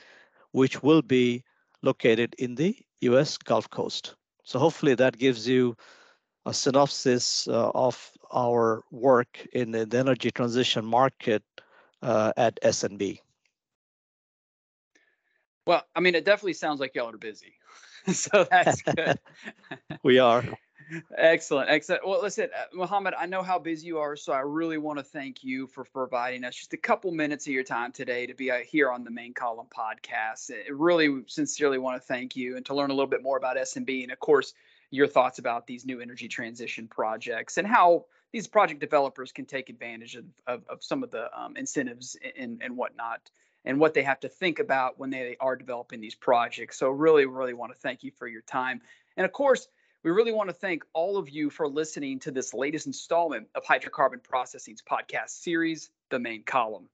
which 0.51 0.81
will 0.81 1.01
be 1.01 1.43
located 1.81 2.35
in 2.37 2.55
the 2.55 2.77
US 3.01 3.37
Gulf 3.37 3.69
Coast. 3.69 4.15
So 4.43 4.59
hopefully 4.59 4.95
that 4.95 5.17
gives 5.17 5.47
you 5.47 5.75
a 6.45 6.53
synopsis 6.53 7.47
uh, 7.47 7.71
of 7.75 8.11
our 8.31 8.83
work 8.91 9.45
in 9.53 9.71
the 9.71 9.87
energy 9.97 10.31
transition 10.31 10.85
market 10.85 11.43
uh, 12.01 12.33
at 12.37 12.59
S&B. 12.61 13.21
Well, 15.67 15.83
I 15.95 15.99
mean, 15.99 16.15
it 16.15 16.25
definitely 16.25 16.53
sounds 16.53 16.79
like 16.79 16.95
y'all 16.95 17.09
are 17.09 17.17
busy. 17.17 17.53
so 18.11 18.47
that's 18.49 18.81
good. 18.81 19.19
we 20.03 20.19
are. 20.19 20.43
Excellent, 21.17 21.69
excellent. 21.69 22.05
Well, 22.05 22.21
listen, 22.21 22.49
uh, 22.57 22.65
Muhammad, 22.73 23.13
I 23.17 23.25
know 23.25 23.43
how 23.43 23.57
busy 23.57 23.87
you 23.87 23.99
are, 23.99 24.15
so 24.15 24.33
I 24.33 24.39
really 24.39 24.77
want 24.77 24.99
to 24.99 25.03
thank 25.03 25.43
you 25.43 25.67
for 25.67 25.85
providing 25.85 26.43
us 26.43 26.55
just 26.55 26.73
a 26.73 26.77
couple 26.77 27.11
minutes 27.11 27.47
of 27.47 27.53
your 27.53 27.63
time 27.63 27.91
today 27.91 28.25
to 28.25 28.33
be 28.33 28.51
uh, 28.51 28.57
here 28.67 28.91
on 28.91 29.03
the 29.03 29.11
main 29.11 29.33
column 29.33 29.67
podcast. 29.75 30.51
I 30.51 30.69
really 30.71 31.21
sincerely 31.27 31.77
want 31.77 32.01
to 32.01 32.05
thank 32.05 32.35
you 32.35 32.57
and 32.57 32.65
to 32.65 32.75
learn 32.75 32.89
a 32.89 32.93
little 32.93 33.07
bit 33.07 33.23
more 33.23 33.37
about 33.37 33.57
S&B 33.57 34.03
and, 34.03 34.11
of 34.11 34.19
course, 34.19 34.53
your 34.89 35.07
thoughts 35.07 35.39
about 35.39 35.65
these 35.65 35.85
new 35.85 36.01
energy 36.01 36.27
transition 36.27 36.87
projects 36.87 37.57
and 37.57 37.65
how 37.65 38.05
these 38.31 38.47
project 38.47 38.79
developers 38.79 39.31
can 39.31 39.45
take 39.45 39.69
advantage 39.69 40.15
of, 40.15 40.25
of, 40.47 40.63
of 40.69 40.83
some 40.83 41.03
of 41.03 41.11
the 41.11 41.29
um, 41.37 41.57
incentives 41.57 42.17
and, 42.37 42.61
and 42.63 42.77
whatnot 42.77 43.29
and 43.65 43.79
what 43.79 43.93
they 43.93 44.03
have 44.03 44.19
to 44.21 44.29
think 44.29 44.59
about 44.59 44.97
when 44.97 45.09
they 45.09 45.37
are 45.39 45.55
developing 45.55 46.01
these 46.01 46.15
projects. 46.15 46.79
So, 46.79 46.89
really, 46.89 47.25
really 47.25 47.53
want 47.53 47.73
to 47.73 47.77
thank 47.77 48.03
you 48.03 48.11
for 48.11 48.27
your 48.27 48.41
time. 48.41 48.81
And 49.17 49.25
of 49.25 49.31
course, 49.31 49.67
we 50.03 50.11
really 50.11 50.31
want 50.31 50.49
to 50.49 50.53
thank 50.53 50.83
all 50.93 51.17
of 51.17 51.29
you 51.29 51.49
for 51.49 51.67
listening 51.67 52.19
to 52.19 52.31
this 52.31 52.53
latest 52.53 52.87
installment 52.87 53.47
of 53.53 53.63
Hydrocarbon 53.63 54.23
Processing's 54.23 54.81
podcast 54.81 55.29
series, 55.29 55.91
The 56.09 56.17
Main 56.17 56.43
Column. 56.43 56.89